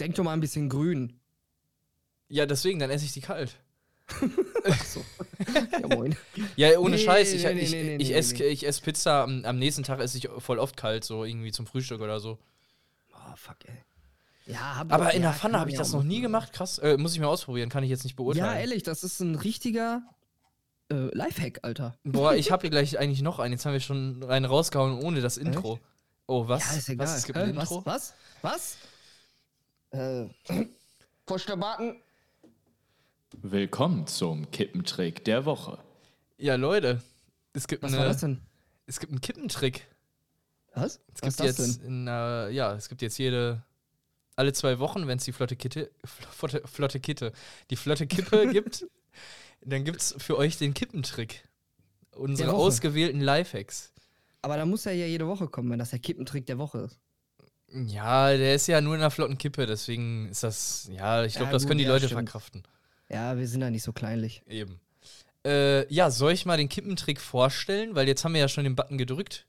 denk 0.00 0.14
doch 0.14 0.24
mal 0.24 0.32
ein 0.32 0.40
bisschen 0.40 0.70
grün. 0.70 1.20
Ja, 2.28 2.46
deswegen, 2.46 2.78
dann 2.78 2.88
esse 2.88 3.04
ich 3.04 3.12
die 3.12 3.20
kalt. 3.20 3.54
so. 4.86 5.04
ja, 5.54 5.94
moin. 5.94 6.16
Ja, 6.56 6.78
ohne 6.78 6.96
nee, 6.96 7.04
Scheiß. 7.04 7.34
Ich, 7.34 7.44
nee, 7.44 7.60
ich, 7.60 7.72
nee, 7.72 7.96
ich, 7.96 8.14
esse, 8.14 8.42
ich 8.44 8.66
esse 8.66 8.80
Pizza, 8.80 9.24
am, 9.24 9.44
am, 9.44 9.58
nächsten 9.58 9.82
Tag 9.82 10.00
esse 10.00 10.16
ich 10.16 10.28
voll 10.38 10.58
oft 10.58 10.78
kalt, 10.78 11.04
so 11.04 11.24
irgendwie 11.24 11.52
zum 11.52 11.66
Frühstück 11.66 12.00
oder 12.00 12.18
so. 12.18 12.38
Oh, 13.12 13.36
fuck, 13.36 13.58
ey. 13.66 13.84
Ja, 14.46 14.76
hab 14.76 14.90
Aber 14.90 15.10
ich, 15.10 15.16
in 15.16 15.22
ja, 15.22 15.32
der 15.32 15.38
Pfanne 15.38 15.60
habe 15.60 15.70
ich 15.70 15.76
das 15.76 15.92
noch 15.92 16.02
nie 16.02 16.22
gemacht. 16.22 16.54
Krass. 16.54 16.78
Äh, 16.78 16.96
muss 16.96 17.12
ich 17.12 17.20
mal 17.20 17.26
ausprobieren, 17.26 17.68
kann 17.68 17.84
ich 17.84 17.90
jetzt 17.90 18.04
nicht 18.04 18.16
beurteilen. 18.16 18.46
Ja, 18.46 18.58
ehrlich, 18.58 18.82
das 18.84 19.04
ist 19.04 19.20
ein 19.20 19.34
richtiger 19.34 20.02
äh, 20.90 21.14
Lifehack, 21.14 21.60
Alter. 21.62 21.96
Boah, 22.04 22.34
ich 22.34 22.50
habe 22.52 22.62
hier 22.62 22.70
gleich 22.70 22.98
eigentlich 22.98 23.22
noch 23.22 23.38
einen. 23.38 23.52
Jetzt 23.52 23.66
haben 23.66 23.72
wir 23.72 23.80
schon 23.80 24.24
einen 24.24 24.44
rausgehauen 24.44 25.02
ohne 25.02 25.20
das 25.20 25.36
Intro. 25.36 25.74
Echt? 25.74 25.82
Oh, 26.26 26.48
was? 26.48 26.72
Ja, 26.72 26.78
ist 26.78 26.88
egal. 26.88 27.06
Was? 27.06 27.16
Es 27.18 27.24
gibt 27.24 27.38
ein 27.38 27.50
Intro? 27.50 27.84
Was? 27.84 28.14
Was? 28.42 28.76
Was? 29.90 30.28
Äh, 30.48 30.64
Push 31.26 31.46
der 31.46 31.56
Button. 31.56 32.00
Willkommen 33.42 34.06
zum 34.06 34.50
Kippentrick 34.50 35.24
der 35.24 35.44
Woche. 35.44 35.78
Ja, 36.38 36.54
Leute. 36.56 37.02
Es 37.52 37.66
gibt 37.66 37.82
Was 37.82 37.92
eine, 37.92 38.00
war 38.00 38.08
das 38.08 38.20
denn? 38.20 38.40
Es 38.86 39.00
gibt 39.00 39.12
einen 39.12 39.20
Kippentrick. 39.20 39.86
Was? 40.74 41.00
Es 41.12 41.20
gibt 41.20 41.38
Was 41.38 41.46
jetzt 41.46 41.82
in, 41.82 42.06
äh, 42.06 42.50
ja, 42.50 42.74
es 42.74 42.88
gibt 42.88 43.02
jetzt 43.02 43.18
jede 43.18 43.62
alle 44.36 44.52
zwei 44.52 44.78
Wochen, 44.78 45.06
wenn 45.06 45.18
es 45.18 45.24
die 45.24 45.32
flotte 45.32 45.56
Kitte, 45.56 45.90
flotte, 46.04 46.62
flotte 46.66 47.00
Kitte, 47.00 47.32
die 47.70 47.76
flotte 47.76 48.06
Kippe 48.06 48.48
gibt, 48.52 48.86
dann 49.64 49.84
gibt 49.84 50.00
es 50.00 50.14
für 50.18 50.36
euch 50.36 50.58
den 50.58 50.74
Kippentrick. 50.74 51.44
Unsere 52.16 52.52
ausgewählten 52.52 53.20
Lifehacks. 53.20 53.92
Aber 54.42 54.56
da 54.56 54.66
muss 54.66 54.86
er 54.86 54.92
ja 54.92 55.06
jede 55.06 55.26
Woche 55.26 55.48
kommen, 55.48 55.70
wenn 55.70 55.78
das 55.78 55.90
der 55.90 55.98
Kippentrick 55.98 56.46
der 56.46 56.58
Woche 56.58 56.78
ist. 56.78 56.98
Ja, 57.72 58.28
der 58.36 58.54
ist 58.54 58.68
ja 58.68 58.80
nur 58.80 58.94
in 58.94 59.00
einer 59.00 59.10
flotten 59.10 59.36
Kippe, 59.38 59.66
deswegen 59.66 60.28
ist 60.28 60.44
das, 60.44 60.88
ja, 60.92 61.24
ich 61.24 61.34
glaube, 61.34 61.46
ja, 61.46 61.52
das 61.52 61.66
können 61.66 61.78
die 61.78 61.84
Leute 61.84 62.06
stimmt. 62.06 62.28
verkraften. 62.28 62.62
Ja, 63.08 63.36
wir 63.36 63.48
sind 63.48 63.62
ja 63.62 63.70
nicht 63.70 63.82
so 63.82 63.92
kleinlich. 63.92 64.42
Eben. 64.46 64.80
Äh, 65.44 65.92
ja, 65.92 66.10
soll 66.10 66.32
ich 66.32 66.46
mal 66.46 66.56
den 66.56 66.68
Kippentrick 66.68 67.20
vorstellen? 67.20 67.94
Weil 67.94 68.06
jetzt 68.06 68.24
haben 68.24 68.34
wir 68.34 68.40
ja 68.40 68.48
schon 68.48 68.64
den 68.64 68.76
Button 68.76 68.96
gedrückt. 68.96 69.46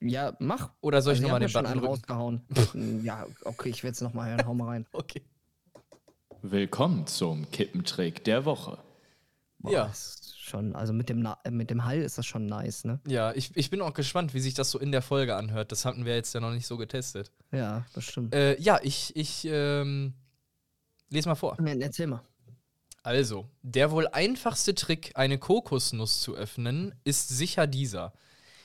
Ja, 0.00 0.34
mach. 0.38 0.70
Oder 0.80 1.00
soll 1.00 1.14
ich 1.14 1.20
also, 1.20 1.28
nochmal 1.28 1.40
den 1.40 1.52
Button 1.52 1.72
drücken? 1.72 1.86
rausgehauen. 1.86 3.02
ja, 3.04 3.26
okay, 3.44 3.70
ich 3.70 3.82
werde 3.82 3.94
es 3.94 4.00
nochmal 4.00 4.30
hören. 4.30 4.46
Hau 4.46 4.54
mal 4.54 4.68
rein. 4.68 4.86
okay. 4.92 5.22
Willkommen 6.42 7.06
zum 7.06 7.50
Kippentrick 7.50 8.22
der 8.24 8.44
Woche. 8.44 8.78
Boah, 9.64 9.72
ja. 9.72 9.92
Schon, 10.36 10.76
also 10.76 10.92
mit 10.92 11.08
dem, 11.08 11.20
Na 11.20 11.38
mit 11.50 11.70
dem 11.70 11.86
Hall 11.86 12.02
ist 12.02 12.18
das 12.18 12.26
schon 12.26 12.44
nice, 12.44 12.84
ne? 12.84 13.00
Ja, 13.06 13.32
ich, 13.32 13.50
ich 13.56 13.70
bin 13.70 13.80
auch 13.80 13.94
gespannt, 13.94 14.34
wie 14.34 14.40
sich 14.40 14.52
das 14.52 14.70
so 14.70 14.78
in 14.78 14.92
der 14.92 15.00
Folge 15.00 15.36
anhört. 15.36 15.72
Das 15.72 15.86
hatten 15.86 16.04
wir 16.04 16.14
jetzt 16.14 16.34
ja 16.34 16.40
noch 16.40 16.52
nicht 16.52 16.66
so 16.66 16.76
getestet. 16.76 17.32
Ja, 17.50 17.86
das 17.94 18.04
stimmt. 18.04 18.34
Äh, 18.34 18.60
ja, 18.60 18.78
ich, 18.82 19.16
ich 19.16 19.46
ähm, 19.50 20.12
lese 21.08 21.30
mal 21.30 21.34
vor. 21.34 21.56
Ja, 21.64 21.72
erzähl 21.72 22.08
mal. 22.08 22.20
Also, 23.02 23.48
der 23.62 23.90
wohl 23.90 24.06
einfachste 24.08 24.74
Trick, 24.74 25.12
eine 25.14 25.38
Kokosnuss 25.38 26.20
zu 26.20 26.34
öffnen, 26.34 26.94
ist 27.04 27.30
sicher 27.30 27.66
dieser. 27.66 28.12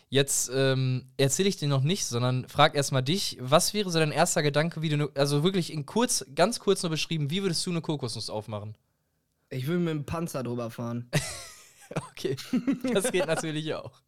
Jetzt 0.10 0.52
ähm, 0.54 1.06
erzähle 1.16 1.48
ich 1.48 1.56
dir 1.58 1.70
noch 1.70 1.84
nicht, 1.84 2.06
sondern 2.06 2.48
frag 2.50 2.76
erstmal 2.76 3.04
dich, 3.04 3.38
was 3.40 3.74
wäre 3.74 3.90
so 3.90 4.00
dein 4.00 4.12
erster 4.12 4.44
Gedanke, 4.44 4.82
wie 4.82 4.90
du, 4.90 4.98
ne, 4.98 5.10
also 5.16 5.44
wirklich 5.44 5.72
in 5.72 5.86
kurz, 5.86 6.26
ganz 6.36 6.60
kurz 6.60 6.84
nur 6.84 6.90
beschrieben, 6.90 7.30
wie 7.30 7.42
würdest 7.42 7.66
du 7.66 7.70
eine 7.70 7.82
Kokosnuss 7.82 8.30
aufmachen? 8.30 8.76
Ich 9.50 9.68
will 9.68 9.80
mit 9.80 9.90
dem 9.90 10.06
Panzer 10.06 10.44
drüber 10.44 10.70
fahren. 10.70 11.10
okay, 12.12 12.36
das 12.94 13.12
geht 13.12 13.28
natürlich 13.28 13.74
auch. 13.74 14.02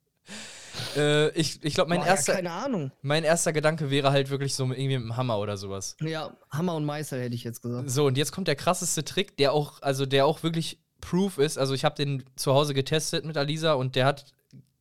Äh, 0.96 1.30
ich 1.32 1.64
ich 1.64 1.74
glaube, 1.74 1.90
mein 1.90 2.00
Boah, 2.00 2.08
erster. 2.08 2.34
Ja, 2.34 2.38
keine 2.38 2.52
Ahnung. 2.52 2.92
Mein 3.02 3.24
erster 3.24 3.54
Gedanke 3.54 3.90
wäre 3.90 4.12
halt 4.12 4.30
wirklich 4.30 4.56
so 4.56 4.66
irgendwie 4.66 4.98
mit 4.98 4.98
einem 4.98 5.18
Hammer 5.18 5.40
oder 5.40 5.58
sowas. 5.58 5.98
Ja, 6.00 6.36
Hammer 6.50 6.76
und 6.76 6.86
Meißel 6.86 7.22
hätte 7.22 7.36
ich 7.36 7.44
jetzt 7.44 7.62
gesagt. 7.62 7.90
So, 7.90 8.06
und 8.06 8.18
jetzt 8.18 8.32
kommt 8.32 8.48
der 8.48 8.56
krasseste 8.56 9.04
Trick, 9.04 9.36
der 9.38 9.54
auch, 9.54 9.82
also 9.82 10.06
der 10.06 10.26
auch 10.26 10.44
wirklich 10.44 10.80
proof 11.02 11.38
ist. 11.38 11.58
Also 11.58 11.74
ich 11.74 11.84
habe 11.84 11.96
den 11.96 12.24
zu 12.36 12.54
Hause 12.54 12.74
getestet 12.74 13.26
mit 13.26 13.38
Alisa 13.38 13.74
und 13.74 13.96
der 13.96 14.06
hat 14.06 14.26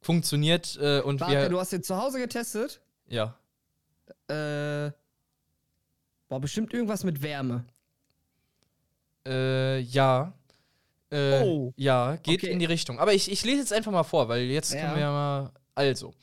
funktioniert 0.01 0.79
äh, 0.81 1.01
und 1.01 1.21
Warte, 1.21 1.35
wir. 1.35 1.49
du 1.49 1.59
hast 1.59 1.73
den 1.73 1.83
zu 1.83 1.97
Hause 1.97 2.19
getestet? 2.19 2.81
Ja. 3.09 3.37
Äh. 4.29 4.93
War 6.29 6.39
bestimmt 6.39 6.73
irgendwas 6.73 7.03
mit 7.03 7.23
Wärme. 7.23 7.65
Äh, 9.27 9.81
ja. 9.81 10.33
Äh, 11.11 11.43
Oh. 11.43 11.73
Ja, 11.77 12.17
geht 12.17 12.43
Okay. 12.45 12.53
in 12.53 12.59
die 12.59 12.65
Richtung. 12.67 12.99
Aber 12.99 13.13
ich, 13.15 13.31
ich 13.31 13.45
lese 13.45 13.59
jetzt 13.61 13.73
einfach 13.73 13.93
mal 13.93 14.05
vor, 14.05 14.29
weil 14.29 14.43
jetzt 14.45 14.73
Ja. 14.73 14.81
können 14.81 14.95
wir 14.95 15.01
ja 15.03 15.11
mal. 15.11 15.53
Also. 15.75 16.15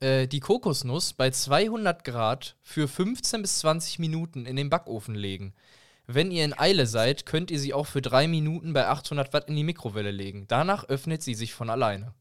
Äh, 0.00 0.26
die 0.26 0.40
Kokosnuss 0.40 1.14
bei 1.14 1.30
200 1.30 2.04
Grad 2.04 2.56
für 2.62 2.86
15 2.88 3.40
bis 3.42 3.58
20 3.60 3.98
Minuten 3.98 4.44
in 4.44 4.56
den 4.56 4.68
Backofen 4.68 5.14
legen. 5.14 5.54
Wenn 6.06 6.30
ihr 6.30 6.44
in 6.44 6.56
Eile 6.56 6.86
seid, 6.86 7.26
könnt 7.26 7.50
ihr 7.50 7.58
sie 7.58 7.72
auch 7.72 7.86
für 7.86 8.02
drei 8.02 8.28
Minuten 8.28 8.72
bei 8.72 8.86
800 8.86 9.32
Watt 9.32 9.48
in 9.48 9.56
die 9.56 9.64
Mikrowelle 9.64 10.10
legen. 10.10 10.44
Danach 10.48 10.84
öffnet 10.84 11.22
sie 11.22 11.34
sich 11.34 11.54
von 11.54 11.70
alleine. 11.70 12.12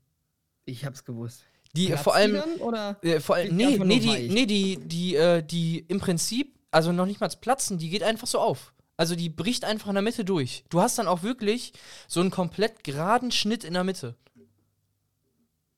Ich 0.66 0.86
hab's 0.86 1.04
gewusst. 1.04 1.44
Die 1.76 1.88
Platzt 1.88 2.04
vor 2.06 2.16
allem. 2.16 2.32
Die 2.34 2.38
dann, 2.40 2.56
oder? 2.62 2.98
Äh, 3.04 3.20
vor 3.20 3.36
allem, 3.36 3.56
nee, 3.56 3.78
nee, 3.78 4.00
die, 4.00 4.30
nee, 4.30 4.46
die, 4.46 4.80
die, 4.80 5.16
äh, 5.16 5.44
die 5.44 5.80
im 5.88 6.00
Prinzip, 6.00 6.56
also 6.72 6.94
noch 6.94 7.06
nicht 7.06 7.20
mal 7.20 7.30
platzen, 7.30 7.78
die 7.78 7.90
geht 7.90 8.02
einfach 8.02 8.28
so 8.28 8.40
auf. 8.40 8.74
Also 8.98 9.16
die 9.16 9.30
bricht 9.30 9.66
einfach 9.66 9.88
in 9.90 9.96
der 9.96 10.02
Mitte 10.04 10.24
durch. 10.24 10.64
Du 10.70 10.80
hast 10.82 10.98
dann 10.98 11.08
auch 11.08 11.22
wirklich 11.24 11.74
so 12.08 12.22
einen 12.22 12.32
komplett 12.32 12.84
geraden 12.84 13.32
Schnitt 13.32 13.64
in 13.64 13.74
der 13.74 13.84
Mitte. 13.84 14.16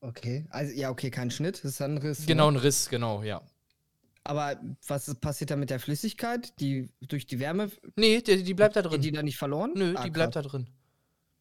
Okay. 0.02 0.46
Also, 0.50 0.74
ja, 0.74 0.90
okay, 0.92 1.10
kein 1.10 1.32
Schnitt. 1.32 1.56
Das 1.58 1.66
ist 1.72 1.82
dann 1.82 1.96
ein 1.96 1.98
Riss. 1.98 2.26
Genau, 2.26 2.52
Ne? 2.52 2.58
ein 2.58 2.62
Riss, 2.62 2.90
genau, 2.90 3.24
ja. 3.24 3.42
Aber 4.24 4.60
was 4.88 5.14
passiert 5.16 5.52
da 5.52 5.56
mit 5.56 5.70
der 5.70 5.80
Flüssigkeit? 5.80 6.60
Die 6.60 6.90
durch 7.08 7.26
die 7.26 7.40
Wärme, 7.40 7.72
Nee, 7.96 8.22
die, 8.22 8.44
die 8.44 8.54
bleibt 8.54 8.76
da 8.76 8.82
geht 8.82 8.92
drin. 8.92 9.02
die 9.02 9.12
da 9.12 9.24
nicht 9.24 9.38
verloren? 9.38 9.72
Nö, 9.76 9.94
Ah, 9.96 10.04
die 10.04 10.12
bleibt 10.12 10.34
krass. 10.34 10.44
da 10.44 10.50
drin. 10.50 10.68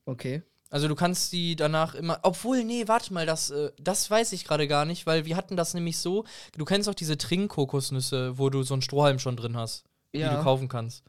Okay. 0.06 0.42
Also 0.70 0.88
du 0.88 0.94
kannst 0.94 1.32
die 1.32 1.56
danach 1.56 1.94
immer. 1.94 2.20
Obwohl, 2.22 2.64
nee, 2.64 2.86
warte 2.88 3.12
mal, 3.12 3.26
das, 3.26 3.50
äh, 3.50 3.72
das 3.78 4.10
weiß 4.10 4.32
ich 4.32 4.44
gerade 4.44 4.66
gar 4.68 4.84
nicht, 4.84 5.04
weil 5.06 5.24
wir 5.26 5.36
hatten 5.36 5.56
das 5.56 5.74
nämlich 5.74 5.98
so. 5.98 6.24
Du 6.56 6.64
kennst 6.64 6.88
auch 6.88 6.94
diese 6.94 7.18
Trinkkokosnüsse, 7.18 8.38
wo 8.38 8.50
du 8.50 8.62
so 8.62 8.74
einen 8.74 8.82
Strohhalm 8.82 9.18
schon 9.18 9.36
drin 9.36 9.56
hast, 9.56 9.84
die 10.14 10.20
Ja. 10.20 10.36
du 10.36 10.42
kaufen 10.42 10.68
kannst. 10.68 11.04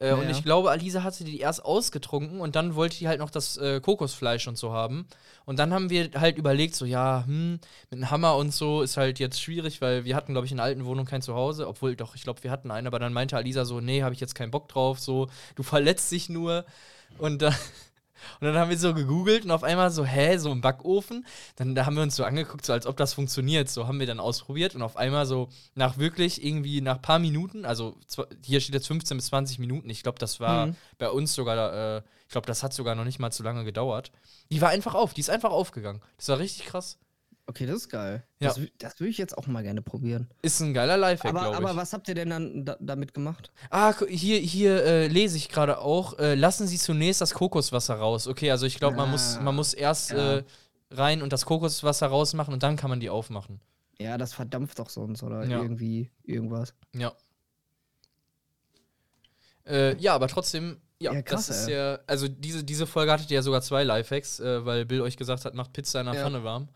Äh, 0.00 0.08
Ja, 0.08 0.14
und 0.14 0.28
ich 0.30 0.42
glaube, 0.44 0.70
Alisa 0.70 1.02
hatte 1.02 1.24
die 1.24 1.40
erst 1.40 1.64
ausgetrunken 1.64 2.40
und 2.40 2.56
dann 2.56 2.74
wollte 2.74 2.98
die 2.98 3.08
halt 3.08 3.18
noch 3.20 3.30
das 3.30 3.56
äh, 3.56 3.80
Kokosfleisch 3.80 4.46
und 4.48 4.56
so 4.56 4.72
haben. 4.72 5.06
Und 5.44 5.58
dann 5.58 5.72
haben 5.72 5.90
wir 5.90 6.10
halt 6.14 6.38
überlegt, 6.38 6.74
so, 6.76 6.84
ja, 6.84 7.24
hm, 7.26 7.60
mit 7.90 7.98
einem 8.00 8.10
Hammer 8.10 8.36
und 8.36 8.52
so 8.54 8.82
ist 8.82 8.96
halt 8.96 9.18
jetzt 9.18 9.40
schwierig, 9.40 9.80
weil 9.80 10.04
wir 10.04 10.14
hatten, 10.14 10.32
glaube 10.32 10.46
ich, 10.46 10.52
in 10.52 10.58
der 10.58 10.66
alten 10.66 10.84
Wohnung 10.84 11.06
kein 11.06 11.22
Zuhause. 11.22 11.66
Obwohl, 11.68 11.96
doch, 11.96 12.14
ich 12.14 12.22
glaube, 12.22 12.42
wir 12.44 12.50
hatten 12.50 12.70
einen, 12.70 12.86
aber 12.86 12.98
dann 12.98 13.12
meinte 13.12 13.36
Alisa 13.36 13.64
so, 13.64 13.80
nee, 13.80 14.02
habe 14.02 14.14
ich 14.14 14.20
jetzt 14.20 14.34
keinen 14.34 14.50
Bock 14.50 14.68
drauf, 14.68 15.00
so, 15.00 15.28
du 15.56 15.62
verletzt 15.62 16.10
dich 16.12 16.28
nur. 16.28 16.64
Und 17.18 17.42
dann. 17.42 17.54
Und 18.40 18.46
dann 18.46 18.56
haben 18.56 18.70
wir 18.70 18.78
so 18.78 18.94
gegoogelt 18.94 19.44
und 19.44 19.50
auf 19.50 19.62
einmal 19.64 19.90
so, 19.90 20.04
hä, 20.04 20.36
so 20.38 20.50
im 20.52 20.60
Backofen. 20.60 21.26
Dann 21.56 21.74
da 21.74 21.86
haben 21.86 21.96
wir 21.96 22.02
uns 22.02 22.16
so 22.16 22.24
angeguckt, 22.24 22.64
so 22.66 22.72
als 22.72 22.86
ob 22.86 22.96
das 22.96 23.14
funktioniert. 23.14 23.68
So 23.68 23.86
haben 23.86 24.00
wir 24.00 24.06
dann 24.06 24.20
ausprobiert 24.20 24.74
und 24.74 24.82
auf 24.82 24.96
einmal 24.96 25.26
so 25.26 25.48
nach 25.74 25.98
wirklich 25.98 26.44
irgendwie 26.44 26.80
nach 26.80 27.00
paar 27.00 27.18
Minuten, 27.18 27.64
also 27.64 27.96
hier 28.44 28.60
steht 28.60 28.74
jetzt 28.74 28.86
15 28.88 29.16
bis 29.16 29.26
20 29.26 29.58
Minuten. 29.58 29.88
Ich 29.90 30.02
glaube, 30.02 30.18
das 30.18 30.40
war 30.40 30.66
Mhm. 30.66 30.76
bei 30.98 31.10
uns 31.10 31.34
sogar, 31.34 31.96
äh, 31.98 32.02
ich 32.26 32.32
glaube, 32.32 32.46
das 32.46 32.62
hat 32.62 32.72
sogar 32.74 32.94
noch 32.94 33.04
nicht 33.04 33.18
mal 33.18 33.30
zu 33.30 33.42
lange 33.42 33.64
gedauert. 33.64 34.10
Die 34.50 34.60
war 34.60 34.68
einfach 34.70 34.94
auf, 34.94 35.14
die 35.14 35.20
ist 35.20 35.30
einfach 35.30 35.50
aufgegangen. 35.50 36.00
Das 36.16 36.28
war 36.28 36.38
richtig 36.38 36.66
krass. 36.66 36.98
Okay, 37.50 37.64
das 37.64 37.76
ist 37.76 37.88
geil. 37.88 38.22
Ja. 38.40 38.48
Das, 38.48 38.60
das 38.78 39.00
würde 39.00 39.08
ich 39.08 39.16
jetzt 39.16 39.36
auch 39.38 39.46
mal 39.46 39.62
gerne 39.62 39.80
probieren. 39.80 40.28
Ist 40.42 40.60
ein 40.60 40.74
geiler 40.74 40.98
Lifehack, 40.98 41.30
Aber, 41.30 41.40
glaube 41.50 41.54
ich. 41.64 41.68
aber 41.70 41.76
was 41.80 41.94
habt 41.94 42.06
ihr 42.08 42.14
denn 42.14 42.28
dann 42.28 42.64
da, 42.66 42.76
damit 42.78 43.14
gemacht? 43.14 43.50
Ah, 43.70 43.94
hier, 44.06 44.38
hier 44.38 44.84
äh, 44.84 45.06
lese 45.08 45.38
ich 45.38 45.48
gerade 45.48 45.78
auch. 45.78 46.18
Äh, 46.18 46.34
lassen 46.34 46.66
Sie 46.66 46.76
zunächst 46.76 47.22
das 47.22 47.32
Kokoswasser 47.32 47.94
raus. 47.94 48.26
Okay, 48.28 48.50
also 48.50 48.66
ich 48.66 48.76
glaube, 48.76 48.96
man, 48.96 49.10
muss, 49.10 49.38
Ah, 49.38 49.40
man 49.40 49.56
muss 49.56 49.72
erst 49.72 50.10
ja. 50.10 50.36
äh, 50.36 50.44
rein 50.90 51.22
und 51.22 51.32
das 51.32 51.46
Kokoswasser 51.46 52.08
rausmachen 52.08 52.52
und 52.52 52.62
dann 52.62 52.76
kann 52.76 52.90
man 52.90 53.00
die 53.00 53.08
aufmachen. 53.08 53.60
Ja, 53.98 54.18
das 54.18 54.34
verdampft 54.34 54.78
doch 54.78 54.90
sonst 54.90 55.22
oder 55.22 55.42
Ja. 55.46 55.62
irgendwie 55.62 56.10
irgendwas. 56.24 56.74
Ja. 56.94 57.12
Äh, 59.66 59.96
ja, 59.96 60.14
aber 60.14 60.28
trotzdem, 60.28 60.80
ja, 60.98 61.12
Ja, 61.12 61.22
krass, 61.22 61.46
das 61.46 61.60
ist 61.62 61.68
ja. 61.68 61.98
Also 62.06 62.28
diese, 62.28 62.64
diese 62.64 62.86
Folge 62.86 63.12
hattet 63.12 63.30
ihr 63.30 63.36
ja 63.36 63.42
sogar 63.42 63.60
zwei 63.62 63.84
Lifehacks, 63.84 64.40
äh, 64.40 64.64
weil 64.64 64.84
Bill 64.84 65.00
euch 65.00 65.16
gesagt 65.16 65.44
hat, 65.44 65.54
macht 65.54 65.72
Pizza 65.72 66.00
in 66.00 66.06
der 66.06 66.14
Ja. 66.14 66.22
Pfanne 66.22 66.44
warm. 66.44 66.68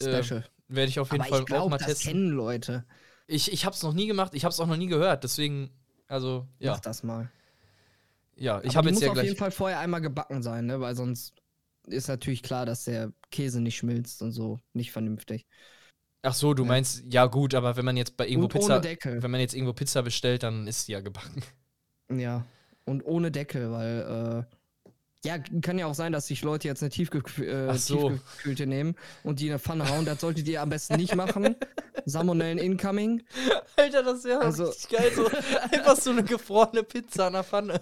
Äh, 0.00 0.22
Special. 0.22 0.44
Werde 0.68 0.88
ich 0.88 0.98
auf 0.98 1.12
jeden 1.12 1.22
aber 1.22 1.30
Fall 1.30 1.40
ich 1.40 1.46
glaube, 1.46 1.62
auch 1.62 1.68
mal 1.68 1.78
das 1.78 1.86
testen. 1.86 2.12
kennen 2.12 2.30
Leute. 2.30 2.84
Ich, 3.26 3.52
ich 3.52 3.64
habe 3.64 3.74
es 3.74 3.82
noch 3.82 3.92
nie 3.92 4.06
gemacht, 4.06 4.34
ich 4.34 4.44
habe 4.44 4.52
es 4.52 4.60
auch 4.60 4.66
noch 4.66 4.76
nie 4.76 4.86
gehört, 4.86 5.24
deswegen, 5.24 5.70
also, 6.08 6.46
ja. 6.58 6.72
Mach 6.72 6.80
das 6.80 7.02
mal. 7.02 7.30
Ja, 8.36 8.60
ich 8.64 8.76
habe 8.76 8.88
jetzt 8.88 8.96
muss 8.96 9.02
ja 9.04 9.08
auf 9.10 9.14
gleich. 9.14 9.26
jeden 9.26 9.38
Fall 9.38 9.50
vorher 9.50 9.78
einmal 9.78 10.00
gebacken 10.00 10.42
sein, 10.42 10.66
ne? 10.66 10.80
Weil 10.80 10.96
sonst 10.96 11.34
ist 11.86 12.08
natürlich 12.08 12.42
klar, 12.42 12.66
dass 12.66 12.84
der 12.84 13.12
Käse 13.30 13.60
nicht 13.60 13.76
schmilzt 13.76 14.22
und 14.22 14.32
so. 14.32 14.58
Nicht 14.72 14.90
vernünftig. 14.90 15.46
Ach 16.22 16.34
so, 16.34 16.54
du 16.54 16.64
meinst, 16.64 17.04
ja 17.12 17.26
gut, 17.26 17.54
aber 17.54 17.76
wenn 17.76 17.84
man 17.84 17.96
jetzt 17.96 18.16
bei 18.16 18.26
irgendwo 18.26 18.46
und 18.46 18.52
Pizza, 18.52 18.74
ohne 18.76 18.80
Deckel. 18.80 19.22
wenn 19.22 19.30
man 19.30 19.40
jetzt 19.40 19.54
irgendwo 19.54 19.74
Pizza 19.74 20.02
bestellt, 20.02 20.42
dann 20.42 20.66
ist 20.66 20.88
die 20.88 20.92
ja 20.92 21.00
gebacken. 21.00 21.42
Ja. 22.10 22.44
Und 22.86 23.04
ohne 23.04 23.30
Deckel, 23.30 23.70
weil, 23.72 24.46
äh, 24.48 24.54
ja, 25.24 25.38
kann 25.38 25.78
ja 25.78 25.86
auch 25.86 25.94
sein, 25.94 26.12
dass 26.12 26.26
sich 26.26 26.42
Leute 26.42 26.68
jetzt 26.68 26.82
eine 26.82 26.90
Tiefgekühl 26.90 27.48
äh, 27.48 27.74
so. 27.74 28.10
tiefgekühlte 28.10 28.66
nehmen 28.66 28.94
und 29.22 29.40
die 29.40 29.46
in 29.46 29.52
eine 29.52 29.58
Pfanne 29.58 29.88
hauen. 29.88 30.04
Das 30.04 30.20
solltet 30.20 30.46
ihr 30.48 30.62
am 30.62 30.68
besten 30.70 30.96
nicht 30.96 31.14
machen. 31.16 31.56
Salmonellen 32.04 32.58
incoming. 32.58 33.22
Alter, 33.76 34.02
das 34.02 34.24
wäre 34.24 34.40
Also- 34.40 34.64
richtig 34.66 34.88
geil. 34.90 35.10
So, 35.14 35.26
einfach 35.72 35.96
so 35.96 36.10
eine 36.10 36.22
gefrorene 36.22 36.82
Pizza 36.82 37.26
in 37.28 37.32
der 37.32 37.44
Pfanne. 37.44 37.80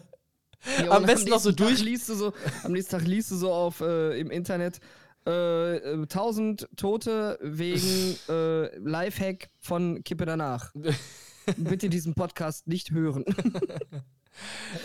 Ja, 0.80 0.92
Am 0.92 1.04
besten 1.04 1.30
noch 1.30 1.40
so 1.40 1.50
durch- 1.50 1.82
Liest 1.82 2.08
du 2.08 2.14
so, 2.14 2.32
am 2.62 2.72
nächsten 2.72 2.92
Tag 2.92 3.06
liest 3.06 3.32
du 3.32 3.37
so 3.37 3.52
auf 3.52 3.80
äh, 3.80 4.18
im 4.20 4.30
Internet 4.30 4.78
äh, 5.26 5.76
äh, 5.76 5.92
1000 6.02 6.68
Tote 6.76 7.38
wegen 7.42 8.16
äh, 8.28 8.76
Lifehack 8.78 9.49
von 9.61 10.02
Kippe 10.04 10.25
danach. 10.25 10.72
Bitte 11.56 11.88
diesen 11.88 12.14
Podcast 12.14 12.68
nicht 12.68 12.92
hören. 12.92 13.25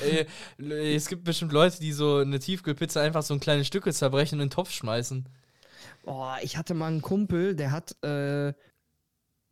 Ey, 0.01 0.95
es 0.95 1.07
gibt 1.07 1.23
bestimmt 1.23 1.51
Leute, 1.51 1.79
die 1.79 1.91
so 1.93 2.17
eine 2.17 2.39
Tiefkühlpizza 2.39 3.01
einfach 3.01 3.23
so 3.23 3.33
in 3.33 3.39
kleine 3.39 3.65
Stücke 3.65 3.93
zerbrechen 3.93 4.35
und 4.35 4.43
in 4.43 4.47
den 4.49 4.53
Topf 4.53 4.71
schmeißen. 4.71 5.27
Boah, 6.03 6.37
ich 6.41 6.57
hatte 6.57 6.73
mal 6.73 6.87
einen 6.87 7.01
Kumpel, 7.01 7.55
der 7.55 7.71
hat 7.71 7.95
eine 8.01 8.55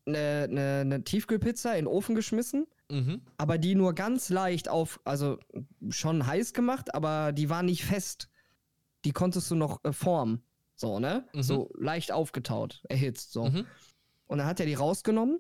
äh, 0.05 0.09
ne, 0.09 0.47
ne, 0.49 0.85
ne 0.85 1.03
Tiefkühlpizza 1.03 1.71
in 1.71 1.85
den 1.85 1.87
Ofen 1.87 2.15
geschmissen, 2.15 2.67
Mhm. 2.91 3.21
aber 3.37 3.57
die 3.57 3.73
nur 3.73 3.93
ganz 3.93 4.29
leicht 4.29 4.69
auf, 4.69 4.99
also 5.05 5.39
schon 5.89 6.27
heiß 6.27 6.53
gemacht, 6.53 6.93
aber 6.93 7.31
die 7.31 7.49
war 7.49 7.63
nicht 7.63 7.83
fest. 7.83 8.29
Die 9.05 9.11
konntest 9.11 9.49
du 9.49 9.55
noch 9.55 9.83
äh, 9.83 9.91
formen. 9.91 10.43
So, 10.75 10.99
ne? 10.99 11.27
Mhm. 11.33 11.41
So 11.41 11.71
leicht 11.75 12.11
aufgetaut, 12.11 12.83
erhitzt, 12.87 13.31
so. 13.31 13.45
Mhm. 13.45 13.65
Und 14.27 14.37
dann 14.37 14.47
hat 14.47 14.59
er 14.59 14.65
die 14.67 14.73
rausgenommen 14.75 15.39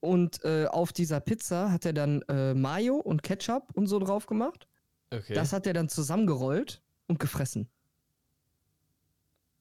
und 0.00 0.44
äh, 0.44 0.66
auf 0.66 0.92
dieser 0.92 1.20
Pizza 1.20 1.70
hat 1.72 1.84
er 1.84 1.92
dann 1.92 2.22
äh, 2.28 2.54
Mayo 2.54 2.96
und 2.96 3.22
Ketchup 3.22 3.68
und 3.74 3.86
so 3.86 3.98
drauf 3.98 4.26
gemacht. 4.26 4.66
Okay. 5.10 5.34
Das 5.34 5.52
hat 5.52 5.66
er 5.66 5.72
dann 5.72 5.88
zusammengerollt 5.88 6.82
und 7.06 7.18
gefressen. 7.18 7.68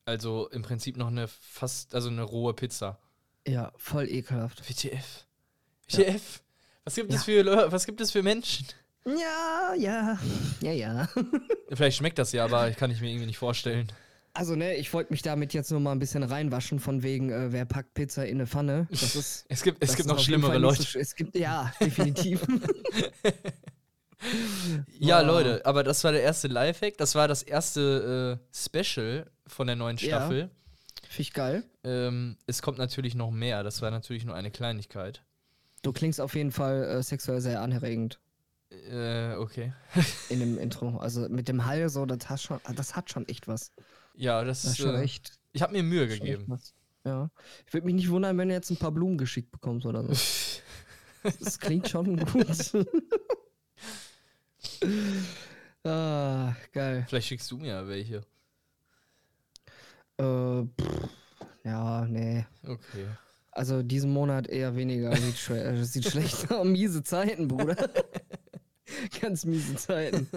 also 0.05 0.47
im 0.49 0.61
Prinzip 0.61 0.97
noch 0.97 1.07
eine 1.07 1.27
fast, 1.27 1.93
also 1.93 2.09
eine 2.09 2.23
rohe 2.23 2.53
Pizza. 2.53 2.97
Ja, 3.47 3.71
voll 3.77 4.09
ekelhaft. 4.09 4.61
WTF. 4.69 5.25
Ja. 5.89 5.99
WTF. 5.99 6.41
Was 6.83 6.95
gibt 6.95 7.13
es 7.13 7.23
für 7.25 7.71
was 7.71 7.85
gibt 7.85 8.01
es 8.01 8.11
für 8.11 8.23
Menschen? 8.23 8.67
Ja, 9.05 9.73
ja, 9.77 10.17
ja, 10.61 10.71
ja. 10.71 11.09
Vielleicht 11.73 11.97
schmeckt 11.97 12.17
das 12.17 12.31
ja, 12.31 12.45
aber 12.45 12.71
kann 12.71 12.91
ich 12.91 13.01
mir 13.01 13.09
irgendwie 13.09 13.25
nicht 13.25 13.37
vorstellen. 13.37 13.91
Also, 14.37 14.55
ne, 14.55 14.75
ich 14.75 14.93
wollte 14.93 15.11
mich 15.11 15.23
damit 15.23 15.53
jetzt 15.55 15.71
nur 15.71 15.79
mal 15.79 15.91
ein 15.93 15.97
bisschen 15.99 16.21
reinwaschen, 16.21 16.79
von 16.79 17.01
wegen, 17.01 17.31
äh, 17.31 17.51
wer 17.51 17.65
packt 17.65 17.95
Pizza 17.95 18.23
in 18.27 18.35
eine 18.37 18.45
Pfanne. 18.45 18.87
Das 18.91 19.15
ist. 19.15 19.45
Es 19.49 19.63
gibt, 19.63 19.83
es 19.83 19.95
gibt 19.95 20.07
noch 20.07 20.19
schlimmere 20.19 20.59
Leute. 20.59 20.83
So, 20.83 20.99
es 20.99 21.15
gibt, 21.15 21.35
ja, 21.35 21.73
definitiv. 21.81 22.45
Ja, 24.99 25.19
Boah. 25.21 25.27
Leute, 25.27 25.65
aber 25.65 25.83
das 25.83 26.03
war 26.03 26.11
der 26.11 26.23
erste 26.23 26.47
Lifehack. 26.47 26.97
Das 26.97 27.13
war 27.13 27.27
das 27.27 27.43
erste 27.43 28.39
äh, 28.41 28.55
Special 28.55 29.29
von 29.45 29.67
der 29.67 29.75
neuen 29.75 29.97
Ja. 29.97 30.07
Staffel. 30.07 30.49
Finde 31.07 31.21
ich 31.21 31.33
geil. 31.33 31.63
Ähm, 31.83 32.35
es 32.47 32.61
kommt 32.63 32.79
natürlich 32.79 33.13
noch 33.13 33.29
mehr. 33.31 33.63
Das 33.63 33.81
war 33.83 33.91
natürlich 33.91 34.25
nur 34.25 34.33
eine 34.35 34.49
Kleinigkeit. 34.49 35.23
Du 35.83 35.93
klingst 35.93 36.19
auf 36.19 36.33
jeden 36.35 36.51
Fall 36.51 36.83
äh, 36.83 37.03
sexuell 37.03 37.41
sehr 37.41 37.61
anregend 37.61 38.19
Äh, 38.71 39.35
okay. 39.35 39.71
in 40.29 40.39
dem 40.39 40.57
Intro. 40.59 40.97
Also 40.97 41.29
mit 41.29 41.47
dem 41.47 41.65
Hall 41.65 41.87
so, 41.89 42.05
das 42.07 42.27
hat 42.27 42.41
schon, 42.41 42.59
das 42.75 42.95
hat 42.95 43.11
schon 43.11 43.27
echt 43.27 43.47
was. 43.47 43.71
Ja, 44.17 44.43
das, 44.43 44.63
Das 44.63 44.71
ist 44.71 44.77
schon 44.77 44.95
Äh, 44.95 45.03
echt. 45.03 45.39
ich 45.53 45.61
habe 45.61 45.73
mir 45.73 45.83
Mühe 45.83 46.07
gegeben. 46.07 46.59
Ja. 47.05 47.29
Ich 47.65 47.73
würde 47.73 47.85
mich 47.85 47.95
nicht 47.95 48.09
wundern, 48.09 48.37
wenn 48.37 48.49
du 48.49 48.53
jetzt 48.53 48.69
ein 48.69 48.77
paar 48.77 48.91
Blumen 48.91 49.17
geschickt 49.17 49.51
bekommst 49.51 49.85
oder 49.85 50.03
so. 50.03 50.09
das 51.39 51.59
klingt 51.59 51.87
schon 51.87 52.17
gut. 52.17 52.73
ah, 55.83 56.53
geil. 56.73 57.05
Vielleicht 57.07 57.27
schickst 57.27 57.49
du 57.51 57.57
mir 57.57 57.67
ja 57.67 57.87
welche. 57.87 58.23
Äh, 60.17 60.63
pff, 60.81 61.09
ja, 61.63 62.05
nee. 62.05 62.45
Okay. 62.63 63.05
Also 63.51 63.83
diesen 63.83 64.11
Monat 64.11 64.47
eher 64.47 64.75
weniger. 64.75 65.15
Sieht, 65.17 65.37
schle 65.37 65.63
äh, 65.63 65.83
sieht 65.83 66.05
schlecht 66.05 66.51
aus. 66.51 66.65
Miese 66.65 67.03
Zeiten, 67.03 67.47
Bruder. 67.47 67.89
Ganz 69.21 69.45
miese 69.45 69.75
Zeiten. 69.75 70.27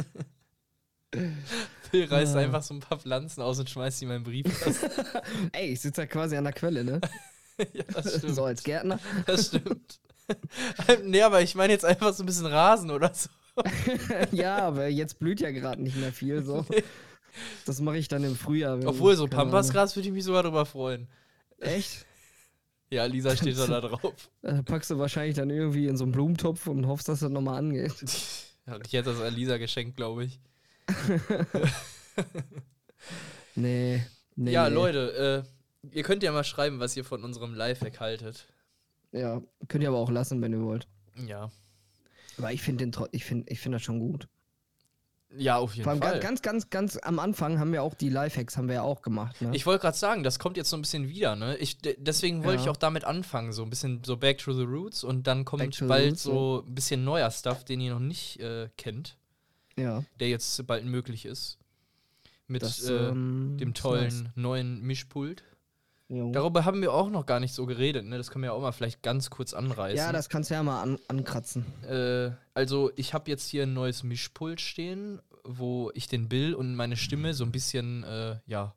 Phil 1.91 2.05
reißt 2.05 2.37
ah. 2.37 2.41
einfach 2.41 2.63
so 2.63 2.75
ein 2.75 2.81
paar 2.81 2.99
Pflanzen 2.99 3.43
aus 3.43 3.59
und 3.59 3.69
schmeißt 3.69 3.99
sie 3.99 4.05
in 4.05 4.11
meinen 4.11 4.25
Briefkasten. 4.25 4.91
Ey, 5.53 5.73
ich 5.73 5.81
sitze 5.81 6.03
ja 6.03 6.07
quasi 6.07 6.37
an 6.37 6.45
der 6.45 6.53
Quelle, 6.53 6.85
ne? 6.85 7.01
ja, 7.73 7.85
das 7.93 8.19
stimmt. 8.19 8.35
So 8.35 8.45
als 8.45 8.63
Gärtner. 8.63 8.99
Das 9.27 9.49
stimmt. 9.49 10.01
nee, 11.05 11.23
aber 11.23 11.43
ich 11.43 11.55
meine 11.55 11.73
jetzt 11.73 11.85
einfach 11.85 12.15
so 12.15 12.23
ein 12.23 12.27
bisschen 12.27 12.47
Rasen 12.47 12.91
oder 12.91 13.13
so. 13.13 13.29
ja, 14.33 14.59
aber 14.59 14.89
jetzt 14.89 15.19
blüht 15.19 15.41
ja 15.41 15.51
gerade 15.51 15.83
nicht 15.83 15.97
mehr 15.97 16.13
viel 16.13 16.43
so. 16.43 16.65
Nee. 16.71 16.85
Das 17.65 17.81
mache 17.81 17.99
ich 17.99 18.09
dann 18.09 18.25
im 18.25 18.37
Frühjahr. 18.37 18.79
Obwohl, 18.85 19.17
so 19.17 19.27
Pampasgras 19.27 19.97
würde 19.97 20.09
ich 20.09 20.15
mich 20.15 20.25
sogar 20.25 20.43
drüber 20.43 20.67
freuen. 20.67 21.09
Echt? 21.59 22.07
Ja, 22.91 23.05
Lisa 23.05 23.37
steht 23.37 23.57
da 23.59 23.81
drauf. 23.81 24.31
Äh, 24.43 24.63
packst 24.63 24.91
du 24.91 24.99
wahrscheinlich 24.99 25.37
dann 25.37 25.51
irgendwie 25.51 25.87
in 25.87 25.97
so 25.97 26.05
einen 26.05 26.13
Blumentopf 26.13 26.67
und 26.67 26.87
hoffst, 26.87 27.09
dass 27.09 27.21
das 27.21 27.31
nochmal 27.31 27.59
angeht. 27.59 27.95
Ich 28.03 28.93
hätte 28.93 29.11
das 29.11 29.21
an 29.21 29.35
Lisa 29.35 29.59
geschenkt, 29.59 29.97
glaube 29.97 30.25
ich. 30.25 30.41
nee, 33.55 34.03
nee. 34.37 34.51
Ja, 34.51 34.69
nee. 34.69 34.75
Leute, 34.75 35.45
äh, 35.85 35.97
ihr 35.97 36.03
könnt 36.03 36.23
ja 36.23 36.33
mal 36.33 36.45
schreiben, 36.45 36.81
was 36.81 36.97
ihr 36.97 37.05
von 37.05 37.25
unserem 37.25 37.55
Lifehack 37.55 38.01
haltet. 38.01 38.47
Ja, 39.13 39.43
könnt 39.69 39.83
ihr 39.83 39.89
aber 39.89 39.99
auch 39.99 40.11
lassen, 40.11 40.41
wenn 40.43 40.53
ihr 40.53 40.63
wollt. 40.63 40.87
Ja. 41.27 41.51
Aber 42.39 42.53
ich 42.53 42.63
finde 42.63 42.91
ich 43.13 43.25
find, 43.25 43.51
ich 43.51 43.61
find 43.61 43.75
das 43.75 43.83
schon 43.83 43.99
gut. 43.99 44.29
Ja, 45.37 45.59
auf 45.59 45.75
jeden 45.75 45.85
Vor 45.85 45.93
allem 45.93 46.03
Fall. 46.03 46.19
Ganz, 46.19 46.43
ganz, 46.43 46.71
ganz 46.71 46.97
am 46.97 47.21
Anfang 47.21 47.61
haben 47.61 47.73
wir 47.73 47.85
auch 47.85 47.95
die 47.95 48.09
Lifehacks 48.09 48.57
haben 48.57 48.67
wir 48.67 48.77
ja 48.77 48.83
auch 48.83 49.01
gemacht. 49.01 49.41
Ne? 49.41 49.55
Ich 49.55 49.65
wollte 49.65 49.83
gerade 49.83 49.97
sagen, 49.97 50.25
das 50.25 50.41
kommt 50.41 50.57
jetzt 50.57 50.71
so 50.71 50.77
ein 50.77 50.83
bisschen 50.83 51.09
wieder. 51.09 51.37
Ne? 51.37 51.57
Ich, 51.59 51.79
deswegen 51.79 52.43
wollte 52.43 52.57
ja. 52.57 52.63
ich 52.63 52.69
auch 52.69 52.77
damit 52.77 53.05
anfangen, 53.05 53.53
so 53.53 53.63
ein 53.63 53.71
bisschen 53.71 54.03
so 54.05 54.17
Back 54.17 54.39
to 54.39 54.53
the 54.53 54.65
Roots 54.65 55.05
und 55.05 55.29
dann 55.29 55.45
kommt 55.45 55.79
bald 55.87 56.11
roots, 56.11 56.23
so 56.25 56.65
ein 56.67 56.75
bisschen 56.75 57.05
neuer 57.05 57.31
Stuff, 57.31 57.65
den 57.65 57.81
ihr 57.81 57.93
noch 57.93 58.01
nicht 58.01 58.41
äh, 58.41 58.69
kennt. 58.77 59.19
Ja. 59.81 60.05
Der 60.19 60.29
jetzt 60.29 60.67
bald 60.67 60.85
möglich 60.85 61.25
ist. 61.25 61.59
Mit 62.47 62.63
das, 62.63 62.85
äh, 62.85 62.95
ähm, 62.95 63.57
dem 63.59 63.75
tollen 63.75 64.33
neuen 64.35 64.83
Mischpult. 64.83 65.45
Jo. 66.09 66.33
Darüber 66.33 66.65
haben 66.65 66.83
wir 66.83 66.93
auch 66.93 67.09
noch 67.09 67.25
gar 67.25 67.39
nicht 67.39 67.55
so 67.55 67.67
geredet, 67.67 68.05
ne? 68.05 68.19
Das 68.19 68.33
können 68.33 68.43
wir 68.43 68.47
ja 68.49 68.53
auch 68.53 68.61
mal 68.61 68.73
vielleicht 68.73 69.01
ganz 69.01 69.31
kurz 69.31 69.55
anreißen. 69.55 69.97
Ja, 69.97 70.11
das 70.11 70.29
kannst 70.29 70.51
du 70.51 70.55
ja 70.55 70.63
mal 70.65 70.83
an, 70.83 70.99
ankratzen. 71.07 71.65
Äh, 71.85 72.33
also, 72.53 72.91
ich 72.97 73.15
habe 73.15 73.31
jetzt 73.31 73.49
hier 73.49 73.63
ein 73.63 73.75
neues 73.75 74.03
Mischpult 74.03 74.61
stehen, 74.61 75.21
wo 75.45 75.93
ich 75.95 76.09
den 76.09 76.29
Bill 76.29 76.55
und 76.55 76.75
meine 76.75 76.97
Stimme 76.97 77.33
so 77.33 77.45
ein 77.45 77.53
bisschen, 77.53 78.03
äh, 78.03 78.41
ja, 78.47 78.75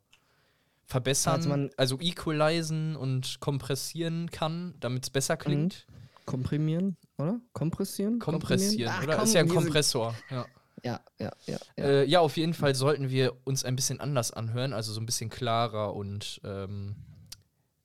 verbessern, 0.85 1.49
also, 1.49 1.69
also 1.77 1.99
equalisen 1.99 2.95
und 2.95 3.39
kompressieren 3.39 4.29
kann, 4.29 4.75
damit 4.79 5.03
es 5.03 5.09
besser 5.09 5.35
klingt. 5.35 5.87
Komprimieren, 6.25 6.97
oder? 7.17 7.41
Kompressieren? 7.51 8.19
Kompressieren, 8.19 8.91
Ach, 8.95 9.03
oder? 9.03 9.15
Komm, 9.15 9.23
Ist 9.25 9.33
ja 9.33 9.41
ein 9.41 9.49
Kompressor, 9.49 10.15
ja. 10.29 10.45
Ja, 10.83 10.99
ja, 11.17 11.31
ja. 11.45 11.57
Ja. 11.77 11.83
Äh, 11.83 12.05
ja, 12.05 12.19
auf 12.19 12.35
jeden 12.35 12.53
Fall 12.53 12.75
sollten 12.75 13.09
wir 13.09 13.33
uns 13.45 13.63
ein 13.63 13.75
bisschen 13.75 14.01
anders 14.01 14.31
anhören, 14.31 14.73
also 14.73 14.91
so 14.91 14.99
ein 14.99 15.05
bisschen 15.05 15.29
klarer 15.29 15.95
und 15.95 16.41
ähm, 16.43 16.95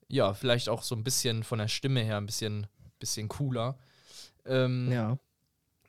ja, 0.08 0.34
vielleicht 0.34 0.68
auch 0.68 0.82
so 0.82 0.96
ein 0.96 1.04
bisschen 1.04 1.44
von 1.44 1.58
der 1.58 1.68
Stimme 1.68 2.00
her 2.00 2.16
ein 2.16 2.26
bisschen, 2.26 2.66
bisschen 2.98 3.28
cooler. 3.28 3.78
Ähm, 4.44 4.90
ja. 4.90 5.18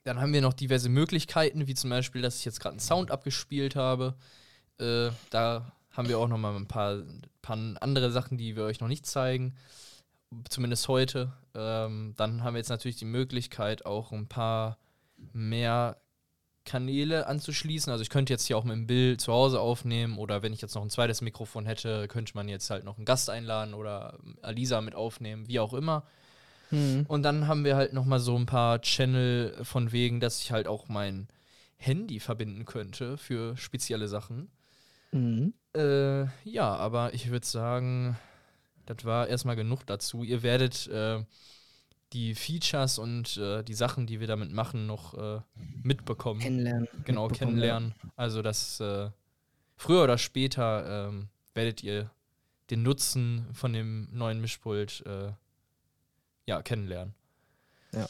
Dann 0.03 0.21
haben 0.21 0.33
wir 0.33 0.41
noch 0.41 0.53
diverse 0.53 0.89
Möglichkeiten, 0.89 1.67
wie 1.67 1.73
zum 1.73 1.89
Beispiel, 1.89 2.21
dass 2.21 2.37
ich 2.37 2.45
jetzt 2.45 2.59
gerade 2.59 2.73
einen 2.73 2.79
Sound 2.79 3.11
abgespielt 3.11 3.75
habe. 3.75 4.15
Äh, 4.77 5.09
da 5.29 5.71
haben 5.91 6.09
wir 6.09 6.19
auch 6.19 6.27
noch 6.27 6.37
mal 6.37 6.55
ein 6.55 6.67
paar, 6.67 7.03
paar 7.41 7.57
andere 7.81 8.11
Sachen, 8.11 8.37
die 8.37 8.55
wir 8.55 8.63
euch 8.63 8.79
noch 8.79 8.87
nicht 8.87 9.05
zeigen. 9.05 9.55
Zumindest 10.49 10.87
heute. 10.87 11.33
Ähm, 11.55 12.13
dann 12.17 12.43
haben 12.43 12.53
wir 12.53 12.59
jetzt 12.59 12.69
natürlich 12.69 12.97
die 12.97 13.05
Möglichkeit, 13.05 13.85
auch 13.85 14.11
ein 14.11 14.27
paar 14.27 14.77
mehr 15.33 15.97
Kanäle 16.65 17.27
anzuschließen. 17.27 17.91
Also 17.91 18.01
ich 18.01 18.09
könnte 18.09 18.33
jetzt 18.33 18.45
hier 18.45 18.57
auch 18.57 18.63
mit 18.63 18.75
dem 18.75 18.87
Bild 18.87 19.21
zu 19.21 19.33
Hause 19.33 19.59
aufnehmen 19.59 20.17
oder 20.17 20.41
wenn 20.43 20.53
ich 20.53 20.61
jetzt 20.61 20.75
noch 20.75 20.83
ein 20.83 20.89
zweites 20.89 21.21
Mikrofon 21.21 21.65
hätte, 21.65 22.07
könnte 22.07 22.33
man 22.35 22.47
jetzt 22.47 22.69
halt 22.69 22.83
noch 22.83 22.97
einen 22.97 23.05
Gast 23.05 23.29
einladen 23.29 23.73
oder 23.73 24.19
Alisa 24.41 24.81
mit 24.81 24.95
aufnehmen, 24.95 25.47
wie 25.47 25.59
auch 25.59 25.73
immer. 25.73 26.05
Mhm. 26.71 27.05
Und 27.07 27.23
dann 27.23 27.47
haben 27.47 27.63
wir 27.63 27.75
halt 27.75 27.93
noch 27.93 28.05
mal 28.05 28.19
so 28.19 28.37
ein 28.37 28.45
paar 28.45 28.81
Channel 28.81 29.57
von 29.63 29.91
wegen, 29.91 30.19
dass 30.19 30.41
ich 30.41 30.51
halt 30.51 30.67
auch 30.67 30.87
mein 30.87 31.27
Handy 31.77 32.19
verbinden 32.19 32.65
könnte 32.65 33.17
für 33.17 33.57
spezielle 33.57 34.07
Sachen. 34.07 34.49
Mhm. 35.11 35.53
Äh, 35.75 36.25
ja, 36.43 36.75
aber 36.75 37.13
ich 37.13 37.29
würde 37.31 37.45
sagen, 37.45 38.17
das 38.85 39.05
war 39.05 39.27
erstmal 39.27 39.55
genug 39.55 39.85
dazu. 39.85 40.23
Ihr 40.23 40.43
werdet 40.43 40.87
äh, 40.87 41.23
die 42.13 42.33
Features 42.35 42.97
und 42.97 43.37
äh, 43.37 43.63
die 43.63 43.73
Sachen, 43.73 44.07
die 44.07 44.19
wir 44.19 44.27
damit 44.27 44.51
machen, 44.51 44.87
noch 44.87 45.13
äh, 45.13 45.41
mitbekommen. 45.83 46.39
Kennenlernen. 46.39 46.87
Genau, 47.05 47.27
kennenlernen. 47.27 47.93
Ja. 48.01 48.09
Also 48.15 48.41
das 48.41 48.79
äh, 48.79 49.09
früher 49.75 50.03
oder 50.03 50.17
später 50.17 51.09
ähm, 51.09 51.29
werdet 51.53 51.83
ihr 51.83 52.09
den 52.69 52.83
Nutzen 52.83 53.47
von 53.53 53.73
dem 53.73 54.07
neuen 54.11 54.41
Mischpult 54.41 55.03
äh, 55.05 55.31
ja, 56.45 56.61
kennenlernen. 56.61 57.13
Ja. 57.93 58.07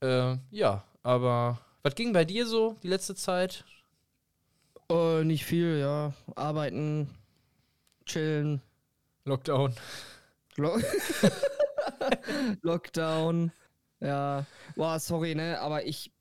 Äh, 0.00 0.38
ja, 0.50 0.84
aber 1.02 1.60
was 1.82 1.94
ging 1.94 2.12
bei 2.12 2.24
dir 2.24 2.46
so 2.46 2.76
die 2.82 2.88
letzte 2.88 3.14
Zeit? 3.14 3.64
Uh, 4.90 5.22
nicht 5.24 5.44
viel, 5.44 5.78
ja. 5.78 6.12
Arbeiten, 6.36 7.08
chillen. 8.04 8.60
Lockdown. 9.24 9.74
Lo 10.56 10.78
Lockdown. 12.62 13.52
Ja. 14.00 14.46
Boah, 14.76 14.98
sorry, 14.98 15.34
ne? 15.34 15.60
Aber 15.60 15.86
ich. 15.86 16.12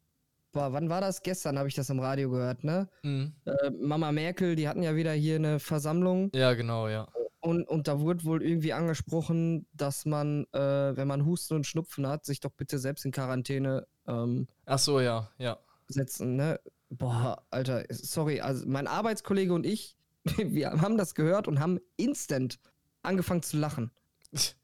Boah, 0.51 0.71
wann 0.71 0.87
war 0.89 1.01
das? 1.01 1.23
Gestern 1.23 1.57
habe 1.57 1.67
ich 1.67 1.73
das 1.73 1.89
im 1.89 1.99
Radio 1.99 2.29
gehört, 2.29 2.63
ne? 2.63 2.87
Mhm. 3.01 3.33
Äh, 3.45 3.71
Mama 3.71 4.11
Merkel, 4.11 4.55
die 4.55 4.67
hatten 4.67 4.83
ja 4.83 4.95
wieder 4.95 5.11
hier 5.11 5.37
eine 5.37 5.59
Versammlung. 5.59 6.29
Ja, 6.35 6.53
genau, 6.53 6.87
ja. 6.87 7.07
Und, 7.39 7.67
und 7.67 7.87
da 7.87 7.99
wurde 7.99 8.23
wohl 8.23 8.41
irgendwie 8.43 8.71
angesprochen, 8.71 9.65
dass 9.73 10.05
man, 10.05 10.45
äh, 10.53 10.95
wenn 10.95 11.07
man 11.07 11.25
Husten 11.25 11.55
und 11.55 11.67
Schnupfen 11.67 12.07
hat, 12.07 12.23
sich 12.23 12.39
doch 12.39 12.51
bitte 12.51 12.79
selbst 12.79 13.03
in 13.03 13.11
Quarantäne 13.11 13.85
ähm, 14.07 14.47
Ach 14.65 14.79
so, 14.79 15.01
ja, 15.01 15.29
ja. 15.39 15.57
setzen, 15.87 16.35
ne? 16.37 16.59
Boah, 16.89 17.43
Alter, 17.49 17.83
sorry, 17.89 18.39
also 18.39 18.65
mein 18.67 18.87
Arbeitskollege 18.87 19.53
und 19.53 19.65
ich, 19.65 19.97
wir 20.37 20.71
haben 20.71 20.97
das 20.97 21.15
gehört 21.15 21.47
und 21.47 21.59
haben 21.59 21.79
instant 21.97 22.59
angefangen 23.01 23.43
zu 23.43 23.57
lachen. 23.57 23.91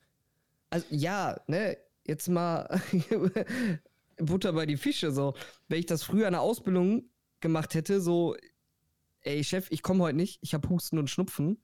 Also 0.69 0.86
ja, 0.89 1.39
ne, 1.47 1.77
jetzt 2.05 2.27
mal 2.27 2.82
Butter 4.17 4.53
bei 4.53 4.65
die 4.65 4.77
Fische, 4.77 5.12
so. 5.12 5.34
Wenn 5.67 5.79
ich 5.79 5.86
das 5.86 6.03
früher 6.03 6.27
in 6.27 6.34
der 6.34 6.41
Ausbildung 6.41 7.10
gemacht 7.39 7.73
hätte, 7.73 8.01
so, 8.01 8.36
ey 9.21 9.43
Chef, 9.43 9.67
ich 9.71 9.82
komme 9.82 10.03
heute 10.03 10.17
nicht, 10.17 10.39
ich 10.41 10.53
habe 10.53 10.69
Husten 10.69 10.97
und 10.97 11.10
Schnupfen, 11.10 11.62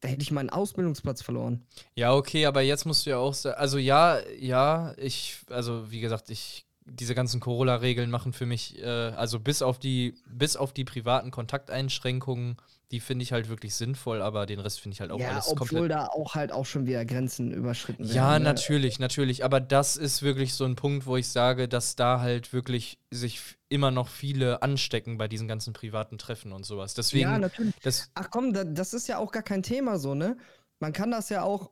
da 0.00 0.08
hätte 0.08 0.22
ich 0.22 0.32
meinen 0.32 0.50
Ausbildungsplatz 0.50 1.22
verloren. 1.22 1.64
Ja, 1.94 2.14
okay, 2.14 2.46
aber 2.46 2.62
jetzt 2.62 2.86
musst 2.86 3.06
du 3.06 3.10
ja 3.10 3.18
auch, 3.18 3.36
also 3.44 3.78
ja, 3.78 4.18
ja, 4.38 4.94
ich, 4.96 5.38
also 5.48 5.90
wie 5.90 6.00
gesagt, 6.00 6.30
ich 6.30 6.66
diese 6.84 7.14
ganzen 7.14 7.38
Corona-Regeln 7.40 8.10
machen 8.10 8.32
für 8.32 8.46
mich, 8.46 8.78
äh, 8.82 8.86
also 8.86 9.38
bis 9.38 9.62
auf 9.62 9.78
die, 9.78 10.14
bis 10.26 10.56
auf 10.56 10.72
die 10.72 10.84
privaten 10.84 11.30
Kontakteinschränkungen, 11.30 12.56
die 12.92 13.00
finde 13.00 13.22
ich 13.22 13.32
halt 13.32 13.48
wirklich 13.48 13.74
sinnvoll, 13.74 14.20
aber 14.20 14.44
den 14.44 14.60
Rest 14.60 14.80
finde 14.80 14.94
ich 14.94 15.00
halt 15.00 15.10
auch 15.10 15.18
ja, 15.18 15.30
alles 15.30 15.48
obwohl 15.48 15.66
komplett. 15.66 15.90
da 15.90 16.06
auch 16.08 16.34
halt 16.34 16.52
auch 16.52 16.66
schon 16.66 16.86
wieder 16.86 17.04
Grenzen 17.06 17.50
überschritten 17.52 18.04
werden. 18.04 18.14
Ja, 18.14 18.38
ne? 18.38 18.44
natürlich, 18.44 18.98
natürlich. 18.98 19.44
Aber 19.44 19.60
das 19.60 19.96
ist 19.96 20.22
wirklich 20.22 20.52
so 20.52 20.66
ein 20.66 20.76
Punkt, 20.76 21.06
wo 21.06 21.16
ich 21.16 21.28
sage, 21.28 21.68
dass 21.68 21.96
da 21.96 22.20
halt 22.20 22.52
wirklich 22.52 22.98
sich 23.10 23.40
immer 23.70 23.90
noch 23.90 24.08
viele 24.08 24.62
anstecken 24.62 25.16
bei 25.16 25.26
diesen 25.26 25.48
ganzen 25.48 25.72
privaten 25.72 26.18
Treffen 26.18 26.52
und 26.52 26.66
sowas. 26.66 26.92
Deswegen. 26.92 27.30
Ja, 27.30 27.38
natürlich. 27.38 27.74
Ach 28.14 28.28
komm, 28.30 28.52
das 28.52 28.92
ist 28.92 29.08
ja 29.08 29.16
auch 29.16 29.32
gar 29.32 29.42
kein 29.42 29.62
Thema 29.62 29.98
so, 29.98 30.14
ne? 30.14 30.36
Man 30.78 30.92
kann 30.92 31.10
das 31.10 31.30
ja 31.30 31.42
auch 31.42 31.70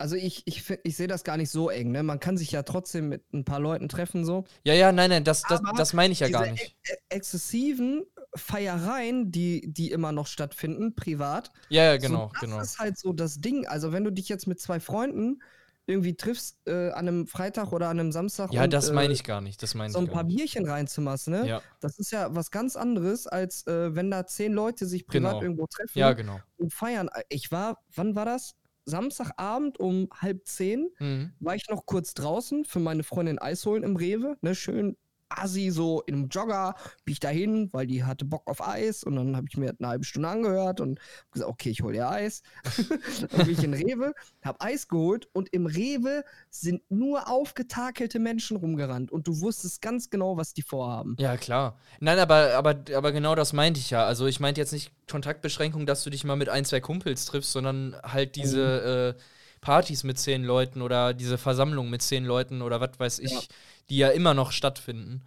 also 0.00 0.14
ich, 0.14 0.42
ich, 0.46 0.62
ich 0.84 0.96
sehe 0.96 1.08
das 1.08 1.24
gar 1.24 1.36
nicht 1.36 1.50
so 1.50 1.70
eng, 1.70 1.90
ne? 1.90 2.04
Man 2.04 2.20
kann 2.20 2.36
sich 2.36 2.52
ja 2.52 2.62
trotzdem 2.62 3.08
mit 3.08 3.32
ein 3.32 3.44
paar 3.44 3.58
Leuten 3.58 3.88
treffen, 3.88 4.24
so. 4.24 4.44
Ja, 4.62 4.72
ja, 4.72 4.92
nein, 4.92 5.10
nein, 5.10 5.24
das, 5.24 5.42
das, 5.42 5.60
das 5.76 5.92
meine 5.92 6.12
ich 6.12 6.20
ja 6.20 6.28
gar 6.28 6.46
nicht. 6.46 6.76
Ex 6.84 7.02
exzessiven 7.08 8.06
Feiereien, 8.34 9.30
die, 9.30 9.72
die 9.72 9.90
immer 9.90 10.12
noch 10.12 10.26
stattfinden, 10.26 10.94
privat. 10.94 11.50
Ja, 11.68 11.84
ja, 11.84 11.96
genau, 11.96 12.26
so, 12.26 12.30
das 12.32 12.40
genau. 12.40 12.58
Das 12.58 12.68
ist 12.70 12.78
halt 12.78 12.98
so 12.98 13.12
das 13.12 13.40
Ding. 13.40 13.66
Also, 13.66 13.92
wenn 13.92 14.04
du 14.04 14.12
dich 14.12 14.28
jetzt 14.28 14.46
mit 14.46 14.60
zwei 14.60 14.80
Freunden 14.80 15.42
irgendwie 15.88 16.14
triffst 16.14 16.58
äh, 16.66 16.90
an 16.90 17.08
einem 17.08 17.26
Freitag 17.26 17.72
oder 17.72 17.88
an 17.88 17.98
einem 17.98 18.12
Samstag. 18.12 18.52
Ja, 18.52 18.64
und, 18.64 18.72
das 18.72 18.92
meine 18.92 19.08
äh, 19.08 19.14
ich 19.14 19.24
gar 19.24 19.40
nicht. 19.40 19.62
Das 19.62 19.74
meine 19.74 19.90
so 19.90 19.98
ein 19.98 20.08
paar 20.08 20.24
Bierchen 20.24 20.68
reinzumachen, 20.68 21.32
ne? 21.32 21.48
Ja. 21.48 21.62
Das 21.80 21.98
ist 21.98 22.12
ja 22.12 22.34
was 22.34 22.50
ganz 22.50 22.76
anderes, 22.76 23.26
als 23.26 23.66
äh, 23.66 23.94
wenn 23.94 24.10
da 24.10 24.26
zehn 24.26 24.52
Leute 24.52 24.84
sich 24.84 25.06
privat 25.06 25.32
genau. 25.32 25.42
irgendwo 25.42 25.66
treffen 25.66 25.98
ja, 25.98 26.12
genau. 26.12 26.40
und 26.58 26.74
feiern. 26.74 27.08
Ich 27.30 27.50
war, 27.50 27.82
wann 27.94 28.14
war 28.14 28.26
das? 28.26 28.54
Samstagabend 28.84 29.80
um 29.80 30.08
halb 30.14 30.46
zehn, 30.46 30.90
mhm. 30.98 31.32
war 31.40 31.54
ich 31.54 31.68
noch 31.68 31.84
kurz 31.86 32.14
draußen 32.14 32.64
für 32.64 32.80
meine 32.80 33.02
Freundin 33.02 33.38
Eis 33.38 33.64
holen 33.66 33.82
im 33.82 33.96
Rewe, 33.96 34.36
ne, 34.40 34.54
schön 34.54 34.96
assi, 35.28 35.70
so 35.70 36.02
in 36.06 36.14
einem 36.14 36.28
Jogger, 36.28 36.74
bin 37.04 37.12
ich 37.12 37.20
dahin, 37.20 37.72
weil 37.72 37.86
die 37.86 38.04
hatte 38.04 38.24
Bock 38.24 38.42
auf 38.46 38.66
Eis 38.66 39.04
und 39.04 39.16
dann 39.16 39.36
habe 39.36 39.46
ich 39.48 39.56
mir 39.56 39.74
eine 39.78 39.88
halbe 39.88 40.04
Stunde 40.04 40.28
angehört 40.28 40.80
und 40.80 40.98
gesagt, 41.30 41.50
okay, 41.50 41.70
ich 41.70 41.82
hole 41.82 41.94
dir 41.94 42.08
Eis. 42.08 42.42
dann 43.30 43.46
bin 43.46 43.50
ich 43.50 43.62
in 43.62 43.74
Rewe, 43.74 44.14
habe 44.42 44.60
Eis 44.60 44.88
geholt 44.88 45.28
und 45.32 45.52
im 45.52 45.66
Rewe 45.66 46.24
sind 46.50 46.82
nur 46.90 47.28
aufgetakelte 47.28 48.18
Menschen 48.18 48.56
rumgerannt 48.56 49.10
und 49.10 49.26
du 49.26 49.40
wusstest 49.40 49.82
ganz 49.82 50.10
genau, 50.10 50.36
was 50.36 50.54
die 50.54 50.62
vorhaben. 50.62 51.16
Ja, 51.18 51.36
klar. 51.36 51.78
Nein, 52.00 52.18
aber, 52.18 52.54
aber, 52.54 52.76
aber 52.94 53.12
genau 53.12 53.34
das 53.34 53.52
meinte 53.52 53.80
ich 53.80 53.90
ja. 53.90 54.04
Also 54.04 54.26
ich 54.26 54.40
meinte 54.40 54.60
jetzt 54.60 54.72
nicht 54.72 54.92
Kontaktbeschränkung, 55.10 55.86
dass 55.86 56.04
du 56.04 56.10
dich 56.10 56.24
mal 56.24 56.36
mit 56.36 56.48
ein, 56.48 56.64
zwei 56.64 56.80
Kumpels 56.80 57.26
triffst, 57.26 57.52
sondern 57.52 57.96
halt 58.02 58.36
diese 58.36 59.14
mhm. 59.14 59.20
äh, 59.20 59.22
Partys 59.60 60.04
mit 60.04 60.18
zehn 60.18 60.44
Leuten 60.44 60.82
oder 60.82 61.14
diese 61.14 61.36
Versammlung 61.36 61.90
mit 61.90 62.02
zehn 62.02 62.24
Leuten 62.24 62.62
oder 62.62 62.80
was 62.80 62.98
weiß 62.98 63.18
ich. 63.18 63.32
Ja 63.32 63.40
die 63.90 63.98
ja 63.98 64.08
immer 64.08 64.34
noch 64.34 64.52
stattfinden. 64.52 65.22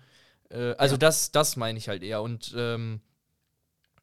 Äh, 0.50 0.76
also 0.78 0.96
ja. 0.96 1.00
das, 1.00 1.32
das 1.32 1.56
meine 1.56 1.78
ich 1.78 1.88
halt 1.88 2.04
eher. 2.04 2.22
Und 2.22 2.54
ähm, 2.56 3.02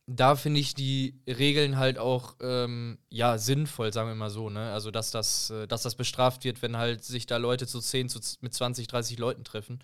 da 0.07 0.37
finde 0.37 0.61
ich 0.61 0.75
die 0.75 1.21
Regeln 1.27 1.77
halt 1.77 1.99
auch 1.99 2.37
ähm, 2.41 2.99
ja 3.11 3.37
sinnvoll, 3.37 3.93
sagen 3.93 4.09
wir 4.09 4.15
mal 4.15 4.31
so, 4.31 4.49
ne? 4.49 4.73
Also 4.73 4.91
dass 4.91 5.11
das, 5.11 5.51
äh, 5.51 5.69
dass 5.69 5.83
das 5.83 5.97
bestraft 5.97 6.45
wird, 6.45 6.63
wenn 6.63 6.79
halt 6.79 7.05
sich 7.05 7.27
da 7.27 7.37
Leute 7.37 7.67
zu 7.67 7.81
10 7.81 8.09
zu, 8.09 8.19
mit 8.41 8.55
20, 8.55 8.87
30 8.87 9.19
Leuten 9.19 9.45
treffen. 9.45 9.81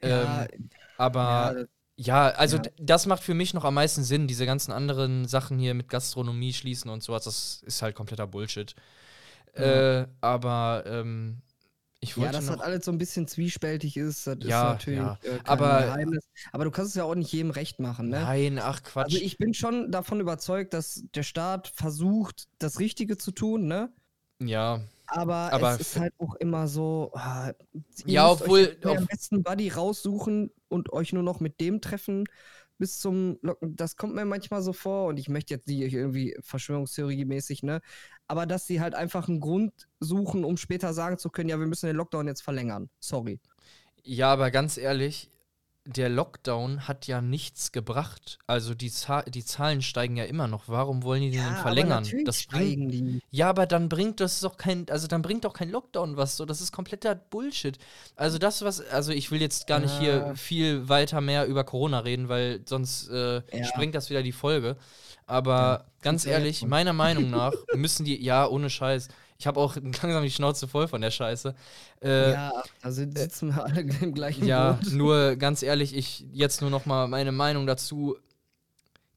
Ja, 0.00 0.44
ähm, 0.44 0.70
aber 0.96 1.66
ja, 1.96 2.28
ja 2.28 2.36
also 2.36 2.58
ja. 2.58 2.62
das 2.78 3.06
macht 3.06 3.24
für 3.24 3.34
mich 3.34 3.52
noch 3.52 3.64
am 3.64 3.74
meisten 3.74 4.04
Sinn. 4.04 4.28
Diese 4.28 4.46
ganzen 4.46 4.70
anderen 4.70 5.26
Sachen 5.26 5.58
hier 5.58 5.74
mit 5.74 5.88
Gastronomie 5.88 6.52
schließen 6.52 6.88
und 6.88 7.02
sowas, 7.02 7.24
das 7.24 7.62
ist 7.66 7.82
halt 7.82 7.96
kompletter 7.96 8.28
Bullshit. 8.28 8.76
Äh, 9.54 10.06
aber 10.20 10.84
ähm, 10.86 11.42
ich 12.02 12.16
ja, 12.16 12.32
dass 12.32 12.46
das 12.46 12.60
alles 12.60 12.84
so 12.84 12.90
ein 12.90 12.98
bisschen 12.98 13.28
zwiespältig 13.28 13.96
ist, 13.96 14.26
das 14.26 14.38
ja, 14.40 14.72
ist 14.72 14.86
natürlich 14.86 14.98
ja. 14.98 15.18
äh, 15.22 15.38
aber, 15.44 15.82
Geheimnis. 15.82 16.28
Aber 16.50 16.64
du 16.64 16.72
kannst 16.72 16.90
es 16.90 16.94
ja 16.96 17.04
auch 17.04 17.14
nicht 17.14 17.32
jedem 17.32 17.52
recht 17.52 17.78
machen, 17.78 18.08
ne? 18.08 18.20
Nein, 18.20 18.58
ach 18.58 18.82
Quatsch. 18.82 19.04
Also 19.04 19.18
ich 19.18 19.38
bin 19.38 19.54
schon 19.54 19.92
davon 19.92 20.18
überzeugt, 20.18 20.74
dass 20.74 21.04
der 21.14 21.22
Staat 21.22 21.68
versucht, 21.68 22.48
das 22.58 22.80
Richtige 22.80 23.18
zu 23.18 23.30
tun, 23.30 23.66
ne? 23.66 23.92
Ja. 24.40 24.80
Aber, 25.06 25.52
aber 25.52 25.74
es 25.74 25.80
ist 25.80 26.00
halt 26.00 26.12
auch 26.18 26.34
immer 26.34 26.66
so. 26.66 27.12
Ah, 27.14 27.52
ja, 28.04 28.28
obwohl. 28.28 28.76
Euch 28.82 28.98
am 28.98 29.06
besten 29.06 29.44
Buddy 29.44 29.68
raussuchen 29.68 30.50
und 30.68 30.92
euch 30.92 31.12
nur 31.12 31.22
noch 31.22 31.38
mit 31.38 31.60
dem 31.60 31.80
treffen 31.80 32.24
bis 32.82 32.98
zum 32.98 33.38
Locken. 33.42 33.76
Das 33.76 33.96
kommt 33.96 34.16
mir 34.16 34.24
manchmal 34.24 34.60
so 34.60 34.72
vor 34.72 35.06
und 35.06 35.16
ich 35.16 35.28
möchte 35.28 35.54
jetzt 35.54 35.68
nicht 35.68 35.94
irgendwie 35.94 36.36
Verschwörungstheorie-mäßig, 36.40 37.62
ne? 37.62 37.80
Aber 38.26 38.44
dass 38.44 38.66
sie 38.66 38.80
halt 38.80 38.96
einfach 38.96 39.28
einen 39.28 39.38
Grund 39.38 39.86
suchen, 40.00 40.44
um 40.44 40.56
später 40.56 40.92
sagen 40.92 41.16
zu 41.16 41.30
können, 41.30 41.48
ja, 41.48 41.60
wir 41.60 41.68
müssen 41.68 41.86
den 41.86 41.94
Lockdown 41.94 42.26
jetzt 42.26 42.42
verlängern. 42.42 42.90
Sorry. 42.98 43.38
Ja, 44.02 44.32
aber 44.32 44.50
ganz 44.50 44.78
ehrlich, 44.78 45.30
der 45.84 46.08
Lockdown 46.08 46.86
hat 46.86 47.06
ja 47.06 47.20
nichts 47.20 47.72
gebracht. 47.72 48.38
Also 48.46 48.74
die, 48.74 48.90
Zahl, 48.90 49.24
die 49.24 49.44
Zahlen 49.44 49.82
steigen 49.82 50.16
ja 50.16 50.24
immer 50.24 50.46
noch. 50.46 50.68
Warum 50.68 51.02
wollen 51.02 51.22
die 51.22 51.30
ja, 51.30 51.44
den 51.44 51.56
verlängern? 51.56 52.06
Aber 52.06 52.24
das 52.24 52.46
bringt, 52.46 52.92
die. 52.92 53.20
Ja, 53.30 53.48
aber 53.48 53.66
dann 53.66 53.88
bringt 53.88 54.20
das 54.20 54.40
doch 54.40 54.56
kein, 54.56 54.86
also 54.90 55.08
dann 55.08 55.22
bringt 55.22 55.44
doch 55.44 55.54
kein 55.54 55.70
Lockdown 55.70 56.16
was. 56.16 56.36
So, 56.36 56.44
das 56.44 56.60
ist 56.60 56.72
kompletter 56.72 57.16
Bullshit. 57.16 57.78
Also 58.14 58.38
das 58.38 58.62
was, 58.62 58.80
also 58.80 59.12
ich 59.12 59.30
will 59.30 59.40
jetzt 59.40 59.66
gar 59.66 59.80
nicht 59.80 59.98
hier 59.98 60.26
ah. 60.26 60.34
viel 60.34 60.88
weiter 60.88 61.20
mehr 61.20 61.46
über 61.46 61.64
Corona 61.64 62.00
reden, 62.00 62.28
weil 62.28 62.60
sonst 62.64 63.08
äh, 63.08 63.42
ja. 63.52 63.64
sprengt 63.64 63.94
das 63.94 64.08
wieder 64.08 64.22
die 64.22 64.32
Folge. 64.32 64.76
Aber 65.26 65.52
ja, 65.52 65.84
ganz 66.02 66.26
ehrlich, 66.26 66.64
meiner 66.64 66.92
Meinung 66.92 67.30
nach 67.30 67.52
müssen 67.74 68.04
die, 68.04 68.22
ja, 68.22 68.46
ohne 68.46 68.70
Scheiß, 68.70 69.08
ich 69.42 69.46
habe 69.48 69.58
auch 69.58 69.74
langsam 70.02 70.22
die 70.22 70.30
Schnauze 70.30 70.68
voll 70.68 70.86
von 70.86 71.00
der 71.00 71.10
Scheiße. 71.10 71.54
Äh, 72.00 72.32
ja, 72.32 72.62
also 72.80 73.02
sitzen 73.02 73.48
wir 73.48 73.64
alle 73.64 73.80
im 73.80 74.14
gleichen 74.14 74.46
Ja, 74.46 74.74
Boot. 74.74 74.92
nur 74.92 75.34
ganz 75.34 75.64
ehrlich, 75.64 75.96
ich 75.96 76.24
jetzt 76.32 76.60
nur 76.60 76.70
noch 76.70 76.86
mal 76.86 77.08
meine 77.08 77.32
Meinung 77.32 77.66
dazu. 77.66 78.16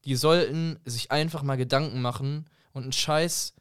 Die 0.04 0.16
sollten 0.16 0.80
sich 0.84 1.12
einfach 1.12 1.44
mal 1.44 1.56
Gedanken 1.56 2.02
machen 2.02 2.46
und 2.72 2.82
einen 2.82 2.92
Scheiß, 2.92 3.54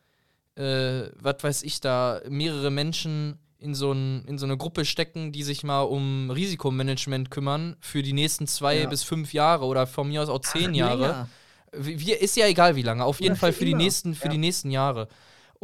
äh, 0.56 1.04
was 1.20 1.44
weiß 1.44 1.64
ich 1.64 1.82
da, 1.82 2.22
mehrere 2.30 2.72
Menschen 2.72 3.38
in 3.60 3.76
so, 3.76 3.92
ein, 3.92 4.26
in 4.26 4.40
so 4.40 4.48
eine 4.48 4.58
Gruppe 4.58 4.86
stecken, 4.86 5.32
die 5.32 5.44
sich 5.44 5.64
mal 5.64 5.82
um 5.82 6.32
Risikomanagement 6.32 7.30
kümmern 7.30 7.76
für 7.80 8.02
die 8.02 8.14
nächsten 8.14 8.48
zwei 8.48 8.80
ja. 8.80 8.90
bis 8.90 9.04
fünf 9.04 9.34
Jahre 9.34 9.66
oder 9.66 9.86
von 9.86 10.08
mir 10.08 10.24
aus 10.24 10.30
auch 10.30 10.42
zehn 10.42 10.72
Ach, 10.72 10.76
Jahre. 10.76 11.30
Wie, 11.74 12.14
ist 12.14 12.38
ja 12.38 12.48
egal 12.48 12.76
wie 12.76 12.84
lange, 12.84 13.06
auf 13.06 13.22
jeden 13.22 13.36
ja, 13.36 13.40
Fall 13.40 13.54
für, 13.54 13.66
die 13.66 13.76
nächsten, 13.76 14.16
für 14.16 14.26
ja. 14.26 14.32
die 14.32 14.38
nächsten 14.40 14.72
Jahre 14.72 15.08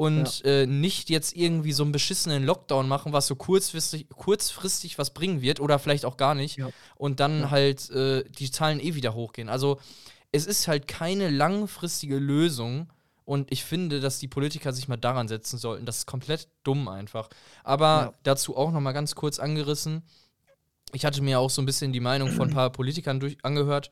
und 0.02 0.40
ja. 0.40 0.50
äh, 0.50 0.66
nicht 0.66 1.12
jetzt 1.12 1.36
irgendwie 1.36 1.74
so 1.74 1.84
einen 1.84 1.92
beschissenen 1.92 2.44
Lockdown 2.44 2.88
machen, 2.88 3.14
was 3.14 3.28
so 3.28 3.36
kurzfristig, 3.36 4.10
kurzfristig 4.10 4.98
was 4.98 5.14
bringen 5.14 5.44
wird 5.44 5.60
oder 5.60 5.78
vielleicht 5.78 6.06
auch 6.06 6.18
gar 6.18 6.34
nicht. 6.34 6.58
Ja. 6.58 6.72
Und 6.96 7.20
dann 7.20 7.42
ja. 7.42 7.52
halt 7.52 7.88
äh, 7.92 8.24
die 8.28 8.50
Zahlen 8.50 8.80
eh 8.80 8.96
wieder 8.96 9.14
hochgehen. 9.14 9.48
Also 9.48 9.80
es 10.32 10.48
ist 10.48 10.68
halt 10.68 10.88
keine 10.88 11.30
langfristige 11.30 12.18
Lösung. 12.18 12.92
Und 13.26 13.52
ich 13.52 13.64
finde, 13.64 14.00
dass 14.00 14.18
die 14.18 14.28
Politiker 14.28 14.74
sich 14.74 14.88
mal 14.88 14.98
daran 14.98 15.28
setzen 15.28 15.60
sollten. 15.60 15.86
Das 15.86 15.98
ist 15.98 16.06
komplett 16.08 16.48
dumm 16.64 16.88
einfach. 16.88 17.30
Aber 17.64 18.16
dazu 18.24 18.58
auch 18.58 18.72
noch 18.72 18.82
mal 18.82 18.94
ganz 18.94 19.14
kurz 19.14 19.38
angerissen. 19.38 20.02
Ich 20.94 21.06
hatte 21.06 21.22
mir 21.22 21.40
auch 21.40 21.52
so 21.52 21.62
ein 21.62 21.68
bisschen 21.68 21.94
die 21.94 22.00
Meinung 22.00 22.32
von 22.32 22.50
ein 22.50 22.56
paar 22.56 22.72
Politikern 22.72 23.20
durch 23.20 23.38
angehört. 23.44 23.92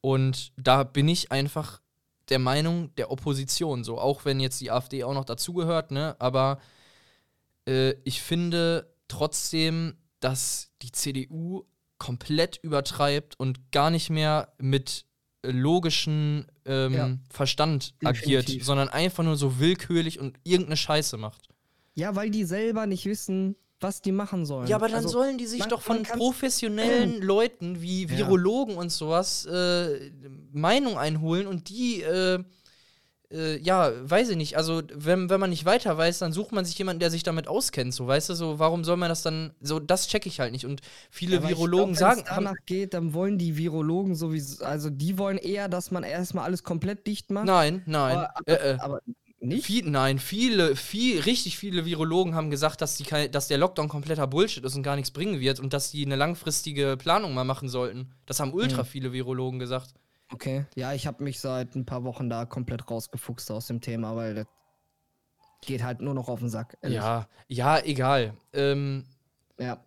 Und 0.00 0.50
da 0.56 0.82
bin 0.82 1.06
ich 1.06 1.30
einfach 1.30 1.80
der 2.28 2.38
Meinung 2.38 2.94
der 2.96 3.10
Opposition, 3.10 3.84
so 3.84 3.98
auch 3.98 4.24
wenn 4.24 4.40
jetzt 4.40 4.60
die 4.60 4.70
AfD 4.70 5.04
auch 5.04 5.14
noch 5.14 5.24
dazugehört, 5.24 5.90
ne? 5.90 6.16
Aber 6.18 6.58
äh, 7.68 7.94
ich 8.04 8.22
finde 8.22 8.92
trotzdem, 9.08 9.96
dass 10.20 10.70
die 10.82 10.92
CDU 10.92 11.64
komplett 11.98 12.58
übertreibt 12.62 13.38
und 13.38 13.70
gar 13.72 13.90
nicht 13.90 14.10
mehr 14.10 14.52
mit 14.58 15.06
logischen 15.42 16.46
ähm, 16.64 16.94
ja, 16.94 17.18
Verstand 17.30 17.94
definitiv. 18.02 18.22
agiert, 18.22 18.64
sondern 18.64 18.88
einfach 18.88 19.24
nur 19.24 19.36
so 19.36 19.58
willkürlich 19.58 20.18
und 20.18 20.38
irgendeine 20.44 20.76
Scheiße 20.76 21.16
macht. 21.16 21.48
Ja, 21.94 22.16
weil 22.16 22.30
die 22.30 22.44
selber 22.44 22.86
nicht 22.86 23.04
wissen, 23.04 23.56
was 23.80 24.00
die 24.00 24.12
machen 24.12 24.46
sollen. 24.46 24.66
Ja, 24.66 24.76
aber 24.76 24.88
dann 24.88 24.96
also, 24.98 25.08
sollen 25.08 25.38
die 25.38 25.46
sich 25.46 25.60
man, 25.60 25.68
doch 25.68 25.82
von 25.82 26.02
professionellen 26.02 27.20
Leuten 27.22 27.80
wie 27.82 28.08
Virologen 28.08 28.74
ja. 28.74 28.80
und 28.80 28.90
sowas 28.90 29.46
äh, 29.46 30.10
Meinung 30.52 30.96
einholen 30.96 31.46
und 31.46 31.68
die, 31.68 32.02
äh, 32.02 32.42
äh, 33.34 33.58
ja, 33.58 33.90
weiß 34.08 34.30
ich 34.30 34.36
nicht. 34.36 34.56
Also, 34.56 34.82
wenn, 34.92 35.28
wenn 35.28 35.40
man 35.40 35.50
nicht 35.50 35.64
weiter 35.64 35.96
weiß, 35.96 36.20
dann 36.20 36.32
sucht 36.32 36.52
man 36.52 36.64
sich 36.64 36.78
jemanden, 36.78 37.00
der 37.00 37.10
sich 37.10 37.22
damit 37.22 37.48
auskennt. 37.48 37.92
So, 37.92 38.06
weißt 38.06 38.30
du, 38.30 38.34
so, 38.34 38.58
warum 38.58 38.84
soll 38.84 38.96
man 38.96 39.08
das 39.08 39.22
dann, 39.22 39.52
so, 39.60 39.80
das 39.80 40.08
checke 40.08 40.28
ich 40.28 40.40
halt 40.40 40.52
nicht. 40.52 40.66
Und 40.66 40.80
viele 41.10 41.36
ja, 41.36 41.48
Virologen 41.48 41.94
glaub, 41.94 41.98
sagen. 41.98 42.20
Wenn 42.20 42.28
es 42.28 42.34
danach 42.34 42.66
geht, 42.66 42.94
dann 42.94 43.12
wollen 43.12 43.38
die 43.38 43.56
Virologen 43.56 44.14
sowieso, 44.14 44.64
also 44.64 44.88
die 44.88 45.18
wollen 45.18 45.38
eher, 45.38 45.68
dass 45.68 45.90
man 45.90 46.04
erstmal 46.04 46.44
alles 46.44 46.62
komplett 46.62 47.06
dicht 47.06 47.30
macht. 47.30 47.46
Nein, 47.46 47.82
nein. 47.86 48.16
Aber, 48.16 48.36
aber, 48.36 48.60
äh, 48.60 48.72
äh. 48.72 48.78
aber 48.78 49.00
nicht? 49.46 49.66
Viel, 49.66 49.88
nein, 49.88 50.18
viele, 50.18 50.76
viel, 50.76 51.20
richtig 51.20 51.58
viele 51.58 51.84
Virologen 51.84 52.34
haben 52.34 52.50
gesagt, 52.50 52.80
dass, 52.80 52.96
die, 52.96 53.30
dass 53.30 53.48
der 53.48 53.58
Lockdown 53.58 53.88
kompletter 53.88 54.26
Bullshit 54.26 54.64
ist 54.64 54.76
und 54.76 54.82
gar 54.82 54.96
nichts 54.96 55.10
bringen 55.10 55.40
wird 55.40 55.60
und 55.60 55.72
dass 55.72 55.90
die 55.90 56.04
eine 56.04 56.16
langfristige 56.16 56.96
Planung 56.96 57.34
mal 57.34 57.44
machen 57.44 57.68
sollten. 57.68 58.10
Das 58.26 58.40
haben 58.40 58.52
ultra 58.52 58.82
mhm. 58.82 58.86
viele 58.86 59.12
Virologen 59.12 59.58
gesagt. 59.58 59.94
Okay. 60.32 60.64
Ja, 60.74 60.92
ich 60.92 61.06
habe 61.06 61.22
mich 61.22 61.40
seit 61.40 61.74
ein 61.74 61.84
paar 61.84 62.04
Wochen 62.04 62.28
da 62.28 62.44
komplett 62.44 62.90
rausgefuchst 62.90 63.50
aus 63.50 63.66
dem 63.66 63.80
Thema, 63.80 64.16
weil 64.16 64.34
das 64.34 64.46
geht 65.60 65.82
halt 65.82 66.00
nur 66.00 66.14
noch 66.14 66.28
auf 66.28 66.40
den 66.40 66.48
Sack. 66.48 66.76
Ehrlich. 66.82 66.96
Ja, 66.96 67.28
ja, 67.48 67.78
egal. 67.78 68.34
Ähm, 68.52 69.04
ja. 69.58 69.82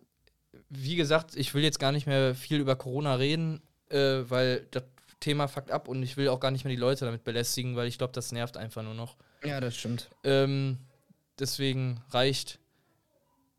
Wie 0.69 0.95
gesagt, 0.95 1.35
ich 1.35 1.53
will 1.53 1.63
jetzt 1.63 1.79
gar 1.79 1.91
nicht 1.91 2.07
mehr 2.07 2.35
viel 2.35 2.59
über 2.59 2.75
Corona 2.75 3.15
reden, 3.15 3.61
äh, 3.89 4.23
weil 4.27 4.67
das 4.71 4.83
Thema 5.19 5.47
fuckt 5.47 5.71
ab 5.71 5.87
und 5.87 6.03
ich 6.03 6.17
will 6.17 6.29
auch 6.29 6.39
gar 6.39 6.51
nicht 6.51 6.63
mehr 6.63 6.73
die 6.73 6.79
Leute 6.79 7.05
damit 7.05 7.23
belästigen, 7.23 7.75
weil 7.75 7.87
ich 7.87 7.97
glaube, 7.97 8.13
das 8.13 8.31
nervt 8.31 8.57
einfach 8.57 8.83
nur 8.83 8.93
noch. 8.93 9.17
Ja, 9.43 9.59
das 9.59 9.75
stimmt. 9.75 10.09
Ähm, 10.23 10.77
deswegen 11.39 12.01
reicht. 12.11 12.59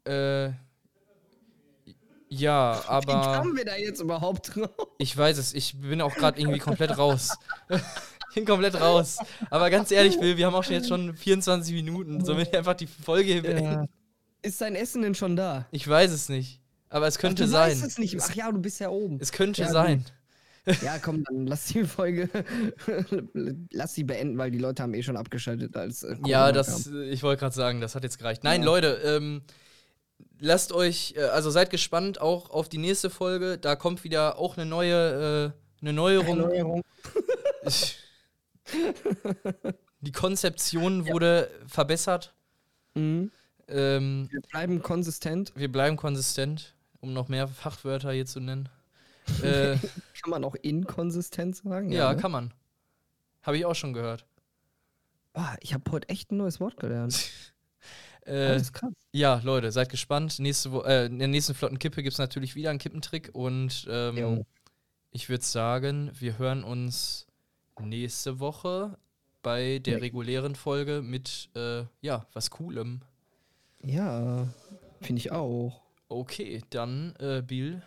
Äh, 0.05 0.51
ja, 2.29 2.83
aber. 2.87 3.13
Wie 3.13 3.37
kamen 3.37 3.57
wir 3.57 3.65
da 3.65 3.77
jetzt 3.77 4.01
überhaupt 4.01 4.55
drauf? 4.55 4.71
Ich 4.99 5.17
weiß 5.17 5.39
es, 5.39 5.55
ich 5.55 5.81
bin 5.81 6.01
auch 6.01 6.15
gerade 6.15 6.41
irgendwie 6.41 6.59
komplett 6.59 6.97
raus. 6.97 7.37
ich 7.69 8.35
bin 8.35 8.45
komplett 8.45 8.81
raus. 8.81 9.19
Aber 9.51 9.71
ganz 9.71 9.91
ehrlich, 9.91 10.21
Will, 10.21 10.37
wir 10.37 10.47
haben 10.47 10.55
auch 10.55 10.65
schon 10.65 10.75
jetzt 10.75 10.89
schon 10.89 11.17
24 11.17 11.75
Minuten. 11.75 12.25
Sollen 12.25 12.39
wir 12.39 12.59
einfach 12.59 12.75
die 12.75 12.87
Folge 12.87 13.43
beenden? 13.43 13.65
Ja. 13.65 13.87
Ist 14.43 14.61
dein 14.61 14.77
Essen 14.77 15.03
denn 15.03 15.15
schon 15.15 15.35
da? 15.35 15.67
Ich 15.73 15.87
weiß 15.87 16.13
es 16.13 16.29
nicht. 16.29 16.61
Aber 16.91 17.07
es 17.07 17.19
könnte 17.19 17.43
Ach, 17.43 17.47
du 17.47 17.53
sein. 17.53 17.71
Weißt 17.71 17.85
es 17.85 17.99
nicht. 17.99 18.17
Ach 18.21 18.35
ja, 18.35 18.51
du 18.51 18.61
bist 18.61 18.81
ja 18.81 18.89
oben. 18.89 19.19
Es 19.21 19.33
könnte 19.33 19.63
ja, 19.63 19.69
sein. 19.69 19.99
Gut. 19.99 20.13
Ja, 20.83 20.99
komm, 20.99 21.25
dann 21.25 21.47
lass 21.47 21.67
die 21.67 21.85
Folge, 21.85 22.29
lass 23.71 23.95
sie 23.95 24.05
beenden, 24.05 24.39
weil 24.39 24.51
die 24.51 24.59
Leute 24.59 24.83
haben 24.83 24.95
eh 24.95 25.03
schon 25.03 25.17
abgeschaltet 25.17 25.77
als. 25.77 26.03
Äh, 26.03 26.17
ja, 26.27 26.53
das, 26.53 26.85
kam. 26.85 27.03
ich 27.03 27.23
wollte 27.23 27.41
gerade 27.41 27.55
sagen, 27.55 27.81
das 27.81 27.95
hat 27.95 28.03
jetzt 28.03 28.19
gereicht. 28.19 28.45
Nein, 28.45 28.61
ja. 28.61 28.67
Leute, 28.67 29.01
ähm, 29.05 29.43
lasst 30.39 30.73
euch, 30.73 31.15
äh, 31.17 31.23
also 31.23 31.51
seid 31.51 31.71
gespannt 31.71 32.21
auch 32.21 32.51
auf 32.51 32.69
die 32.69 32.79
nächste 32.79 33.11
Folge. 33.11 33.59
Da 33.59 33.77
kommt 33.77 34.05
wieder 34.05 34.39
auch 34.39 34.57
eine 34.57 34.67
neue, 34.67 35.55
äh, 35.55 35.83
eine 35.83 35.93
Neuerung. 35.93 36.39
Neuerung. 36.39 36.83
die 40.01 40.13
Konzeption 40.13 41.07
wurde 41.09 41.51
ja. 41.51 41.69
verbessert. 41.69 42.35
Mhm. 42.95 43.31
Ähm, 43.69 44.29
wir 44.31 44.41
bleiben 44.41 44.83
konsistent. 44.83 45.53
Wir 45.55 45.71
bleiben 45.71 45.97
konsistent, 45.97 46.75
um 47.01 47.13
noch 47.13 47.29
mehr 47.29 47.49
Fachwörter 47.49 48.13
hier 48.13 48.27
zu 48.27 48.41
nennen. 48.41 48.69
Äh, 49.43 49.77
kann 50.23 50.31
man 50.31 50.45
auch 50.45 50.55
inkonsistent 50.55 51.57
sagen? 51.57 51.91
Ja, 51.91 51.99
ja 51.99 52.15
ne? 52.15 52.21
kann 52.21 52.33
man. 52.33 52.55
Habe 53.43 53.59
ich 53.59 53.65
auch 53.65 53.75
schon 53.75 53.93
gehört. 53.93 54.27
Boah, 55.33 55.57
ich 55.61 55.75
habe 55.75 55.91
heute 55.91 56.09
echt 56.09 56.33
ein 56.33 56.39
neues 56.39 56.61
Wort 56.61 56.77
gelernt. 56.79 57.31
äh, 58.27 58.47
Alles 58.47 58.73
krass. 58.73 58.93
Ja, 59.13 59.41
Leute, 59.45 59.73
seid 59.73 59.89
gespannt. 59.89 60.39
Nächste 60.39 60.73
Wo 60.73 60.83
äh, 60.83 61.07
in 61.07 61.19
der 61.19 61.29
nächsten 61.29 61.55
flotten 61.55 61.79
Kippe 61.79 62.03
gibt 62.03 62.15
es 62.15 62.19
natürlich 62.19 62.55
wieder 62.55 62.71
einen 62.71 62.79
Kippentrick 62.79 63.31
und 63.33 63.87
ähm, 63.91 64.45
ich 65.11 65.29
würde 65.29 65.45
sagen, 65.45 66.11
wir 66.19 66.39
hören 66.39 66.65
uns 66.65 67.27
nächste 67.81 68.41
Woche 68.41 68.99
bei 69.43 69.79
der 69.79 70.03
regulären 70.03 70.55
Folge 70.55 71.03
mit, 71.03 71.49
äh, 71.55 71.85
ja, 72.01 72.27
was 72.33 72.51
Coolem. 72.51 73.01
Ja, 73.83 74.49
finde 75.01 75.21
ich 75.21 75.33
auch. 75.33 75.81
Okay, 76.09 76.63
dann, 76.71 77.15
äh, 77.19 77.43
Bill, 77.47 77.83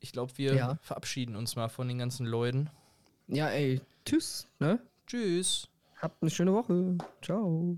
ich 0.00 0.12
glaube, 0.12 0.32
wir 0.36 0.54
ja. 0.54 0.78
verabschieden 0.82 1.36
uns 1.36 1.56
mal 1.56 1.68
von 1.68 1.88
den 1.88 1.98
ganzen 1.98 2.26
Leuten. 2.26 2.70
Ja, 3.28 3.48
ey, 3.48 3.80
tschüss, 4.04 4.48
ne? 4.58 4.80
Tschüss. 5.06 5.68
Habt 6.00 6.22
eine 6.22 6.30
schöne 6.30 6.52
Woche. 6.52 6.96
Ciao. 7.22 7.76